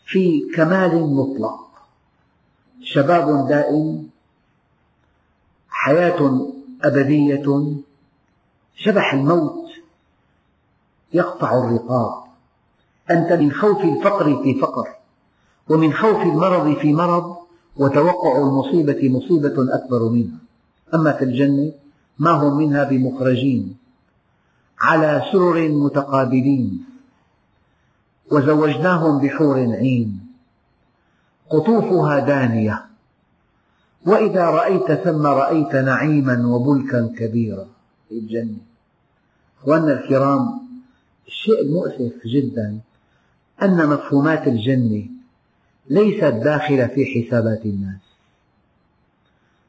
في 0.05 0.51
كمال 0.55 1.15
مطلق. 1.15 1.59
شباب 2.83 3.47
دائم 3.47 4.09
حياة 5.69 6.47
أبدية 6.83 7.75
شبح 8.75 9.13
الموت 9.13 9.69
يقطع 11.13 11.57
الرقاب. 11.57 12.23
أنت 13.11 13.31
من 13.31 13.51
خوف 13.51 13.83
الفقر 13.83 14.43
في 14.43 14.59
فقر 14.59 14.87
ومن 15.69 15.93
خوف 15.93 16.21
المرض 16.21 16.77
في 16.77 16.93
مرض 16.93 17.40
وتوقع 17.77 18.37
المصيبة 18.37 19.09
مصيبة 19.09 19.75
أكبر 19.75 20.09
منها. 20.09 20.37
أما 20.93 21.11
في 21.11 21.23
الجنة 21.23 21.71
ما 22.19 22.31
هم 22.31 22.57
منها 22.57 22.83
بمخرجين 22.83 23.75
على 24.79 25.23
سرر 25.31 25.69
متقابلين 25.69 26.85
وزوجناهم 28.31 29.19
بحور 29.19 29.57
عين. 29.57 30.19
قطوفها 31.49 32.19
دانية 32.19 32.85
وإذا 34.05 34.45
رأيت 34.45 34.91
ثم 34.91 35.25
رأيت 35.25 35.75
نعيما 35.75 36.47
وملكا 36.47 37.13
كبيرا. 37.17 37.67
في 38.09 38.15
الجنة. 38.17 38.57
أخواننا 39.61 39.93
الكرام 39.93 40.61
الشيء 41.27 41.61
المؤسف 41.61 42.13
جدا 42.25 42.79
أن 43.61 43.89
مفهومات 43.89 44.47
الجنة 44.47 45.05
ليست 45.89 46.23
داخلة 46.23 46.87
في 46.87 47.05
حسابات 47.05 47.65
الناس. 47.65 48.01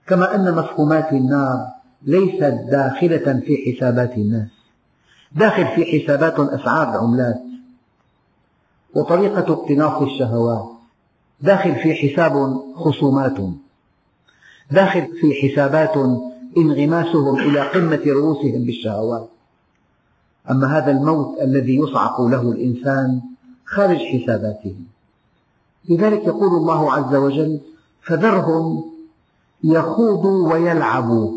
كما 0.06 0.34
أن 0.34 0.54
مفهومات 0.54 1.12
النار 1.12 1.68
ليست 2.02 2.54
داخلة 2.70 3.40
في 3.46 3.76
حسابات 3.76 4.12
الناس. 4.16 4.48
داخل 5.32 5.66
في 5.66 5.84
حسابات 5.84 6.40
أسعار 6.40 6.88
العملات 6.88 7.42
وطريقة 8.94 9.52
اقتناص 9.52 10.02
الشهوات. 10.02 10.68
داخل 11.40 11.74
في 11.74 11.94
حساب 11.94 12.62
خصومات. 12.74 13.38
داخل 14.70 15.08
في 15.20 15.34
حسابات 15.34 15.96
انغماسهم 16.56 17.38
إلى 17.38 17.60
قمة 17.60 18.02
رؤوسهم 18.06 18.64
بالشهوات. 18.64 19.28
أما 20.50 20.78
هذا 20.78 20.90
الموت 20.90 21.40
الذي 21.40 21.76
يصعق 21.76 22.20
له 22.20 22.52
الإنسان 22.52 23.20
خارج 23.64 23.98
حساباتهم 23.98 24.91
لذلك 25.88 26.24
يقول 26.24 26.56
الله 26.56 26.92
عز 26.92 27.14
وجل 27.14 27.60
فذرهم 28.02 28.84
يخوضوا 29.64 30.52
ويلعبوا 30.52 31.32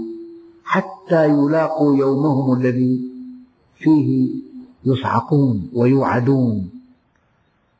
حتى 0.63 1.29
يلاقوا 1.29 1.95
يومهم 1.95 2.61
الذي 2.61 3.01
فيه 3.77 4.29
يصعقون 4.85 5.69
ويوعدون. 5.73 6.69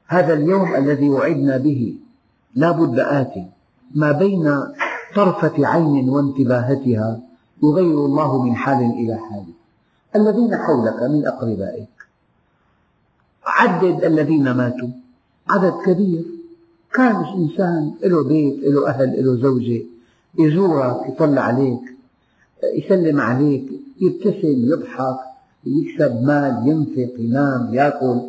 هذا 0.07 0.33
اليوم 0.33 0.75
الذي 0.75 1.09
وعدنا 1.09 1.57
به 1.57 1.97
لا 2.55 2.71
بد 2.71 2.99
آتي 2.99 3.45
ما 3.95 4.11
بين 4.11 4.63
طرفة 5.15 5.67
عين 5.67 6.09
وانتباهتها 6.09 7.19
يغير 7.63 8.05
الله 8.05 8.43
من 8.43 8.55
حال 8.55 8.77
إلى 8.77 9.15
حال. 9.17 9.45
الذين 10.15 10.57
حولك 10.57 11.03
من 11.03 11.27
أقربائك 11.27 11.89
عدد 13.45 14.03
الذين 14.03 14.51
ماتوا 14.51 14.89
عدد 15.49 15.73
كبير. 15.85 16.34
كان 16.95 17.15
إنسان 17.15 17.93
له 18.03 18.23
بيت 18.23 18.63
له 18.63 18.89
أهل 18.89 19.25
له 19.25 19.35
زوجة 19.41 19.81
يزورك 20.39 21.09
يطلع 21.09 21.41
عليك 21.41 21.81
يسلم 22.63 23.19
عليك 23.19 23.65
يبتسم 24.01 24.57
يضحك 24.71 25.19
يكسب 25.65 26.23
مال 26.23 26.67
ينفق 26.67 27.13
ينام 27.19 27.73
يأكل. 27.73 28.21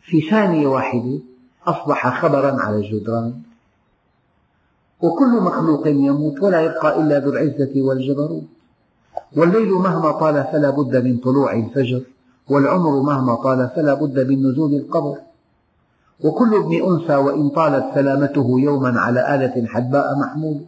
في 0.00 0.20
ثانية 0.20 0.66
واحدة 0.66 1.18
أصبح 1.66 2.20
خبرا 2.20 2.62
على 2.62 2.76
الجدران. 2.76 3.32
وكل 5.02 5.42
مخلوق 5.42 5.86
يموت 5.88 6.42
ولا 6.42 6.60
يبقى 6.60 7.00
إلا 7.00 7.18
ذو 7.18 7.30
العزة 7.30 7.72
والجبروت. 7.76 8.42
والليل 9.36 9.70
مهما 9.72 10.12
طال 10.12 10.44
فلا 10.52 10.70
بد 10.70 10.96
من 11.04 11.16
طلوع 11.16 11.52
الفجر 11.52 12.02
والعمر 12.48 13.00
مهما 13.00 13.34
طال 13.34 13.70
فلا 13.76 13.94
بد 13.94 14.18
من 14.28 14.46
نزول 14.46 14.74
القبر. 14.74 15.16
وكل 16.24 16.54
ابن 16.54 16.92
أنثى 16.92 17.16
وإن 17.16 17.48
طالت 17.48 17.94
سلامته 17.94 18.60
يوما 18.60 19.00
على 19.00 19.34
آلة 19.34 19.66
حدباء 19.66 20.18
محمول 20.18 20.60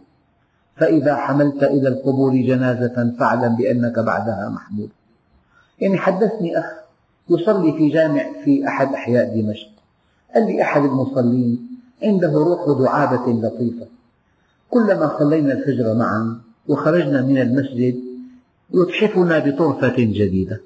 فإذا 0.77 1.15
حملت 1.15 1.63
إلى 1.63 1.89
القبور 1.89 2.35
جنازة 2.35 3.13
فاعلم 3.19 3.55
بأنك 3.55 3.99
بعدها 3.99 4.49
محمول 4.49 4.89
يعني 5.81 5.97
حدثني 5.97 6.59
أخ 6.59 6.65
يصلي 7.29 7.71
في 7.73 7.89
جامع 7.89 8.25
في 8.45 8.67
أحد 8.67 8.93
أحياء 8.93 9.41
دمشق. 9.41 9.69
قال 10.35 10.45
لي 10.45 10.61
أحد 10.61 10.81
المصلين 10.81 11.69
عنده 12.03 12.31
روح 12.33 12.79
دعابة 12.79 13.31
لطيفة. 13.33 13.87
كلما 14.69 15.19
صلينا 15.19 15.53
الفجر 15.53 15.93
معا 15.93 16.41
وخرجنا 16.67 17.21
من 17.21 17.41
المسجد 17.41 17.99
يتحفنا 18.73 19.39
بطرفة 19.39 19.95
جديدة. 19.97 20.61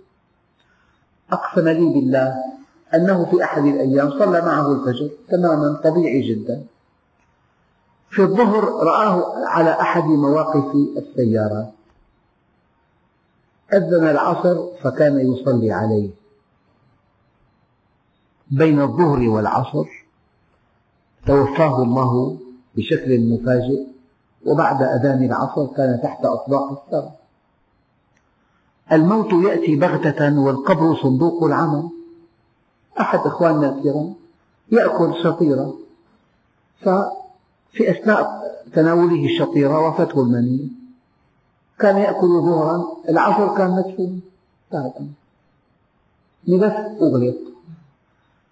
أقسم 1.32 1.70
لي 1.70 1.94
بالله 1.94 2.36
أنه 2.96 3.26
في 3.26 3.44
أحد 3.44 3.66
الأيام 3.66 4.10
صلى 4.10 4.42
معه 4.42 4.72
الفجر 4.72 5.10
تماما 5.30 5.82
طبيعي 5.84 6.22
جدا. 6.22 6.66
في 8.10 8.22
الظهر 8.22 8.64
رآه 8.64 9.46
على 9.48 9.72
أحد 9.72 10.04
مواقف 10.04 10.76
السيارات 10.98 11.72
أذن 13.74 14.08
العصر 14.08 14.68
فكان 14.82 15.20
يصلي 15.20 15.72
عليه. 15.72 16.10
بين 18.52 18.82
الظهر 18.82 19.20
والعصر 19.30 19.86
توفاه 21.28 21.84
الله 21.84 22.38
بشكل 22.76 23.30
مفاجئ 23.30 23.88
وبعد 24.46 24.84
أذان 24.84 25.24
العصر 25.24 25.66
كان 25.66 26.00
تحت 26.04 26.26
أطباق 26.26 26.72
الثرى 26.72 27.12
الموت 28.92 29.34
يأتي 29.34 29.76
بغتة 29.76 30.40
والقبر 30.40 30.96
صندوق 30.96 31.44
العمل. 31.44 31.90
أحد 33.00 33.20
إخواننا 33.20 33.78
الكرام 33.78 34.14
يأكل 34.72 35.24
شطيرة 35.24 35.78
ففي 36.82 37.92
أثناء 37.92 38.44
تناوله 38.74 39.26
الشطيرة 39.26 39.80
وافته 39.80 40.22
المنية 40.22 40.68
كان 41.80 41.98
يأكل 41.98 42.28
ظهرا 42.28 42.98
العصر 43.10 43.58
كان 43.58 43.72
مدفون 43.72 44.22
انتهت 44.74 44.96
بس 46.48 47.02
أغلق. 47.02 47.36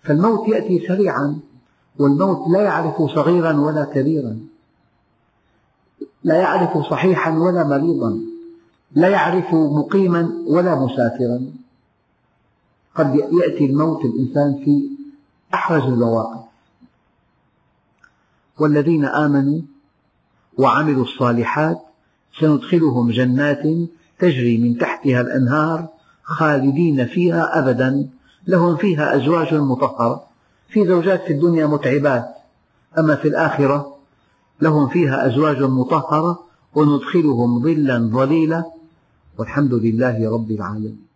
فالموت 0.03 0.47
يأتي 0.47 0.87
سريعا 0.87 1.39
والموت 1.99 2.47
لا 2.47 2.61
يعرف 2.61 3.01
صغيرا 3.01 3.59
ولا 3.59 3.83
كبيرا. 3.83 4.39
لا 6.23 6.35
يعرف 6.35 6.77
صحيحا 6.77 7.37
ولا 7.37 7.63
مريضا. 7.63 8.19
لا 8.91 9.07
يعرف 9.09 9.53
مقيما 9.53 10.31
ولا 10.47 10.75
مسافرا. 10.75 11.60
قد 12.95 13.15
يأتي 13.15 13.65
الموت 13.65 14.05
الإنسان 14.05 14.61
في 14.65 14.89
أحرج 15.53 15.83
المواقف 15.83 16.41
والذين 18.59 19.05
آمنوا 19.05 19.61
وعملوا 20.57 21.03
الصالحات 21.03 21.79
سندخلهم 22.39 23.11
جنات 23.11 23.63
تجري 24.19 24.57
من 24.57 24.77
تحتها 24.77 25.21
الأنهار 25.21 25.87
خالدين 26.23 27.05
فيها 27.05 27.59
أبدا. 27.59 28.09
لهم 28.47 28.77
فيها 28.77 29.15
أزواج 29.15 29.53
مطهرة. 29.53 30.23
في 30.69 30.87
زوجات 30.87 31.23
في 31.23 31.33
الدنيا 31.33 31.65
متعبات. 31.65 32.35
أما 32.97 33.15
في 33.15 33.27
الآخرة 33.27 33.95
لهم 34.61 34.87
فيها 34.87 35.27
أزواج 35.27 35.63
مطهرة. 35.63 36.43
وندخلهم 36.75 37.63
ظلا 37.63 38.09
ظليلا. 38.13 38.63
والحمد 39.37 39.73
لله 39.73 40.31
رب 40.33 40.51
العالمين. 40.51 41.10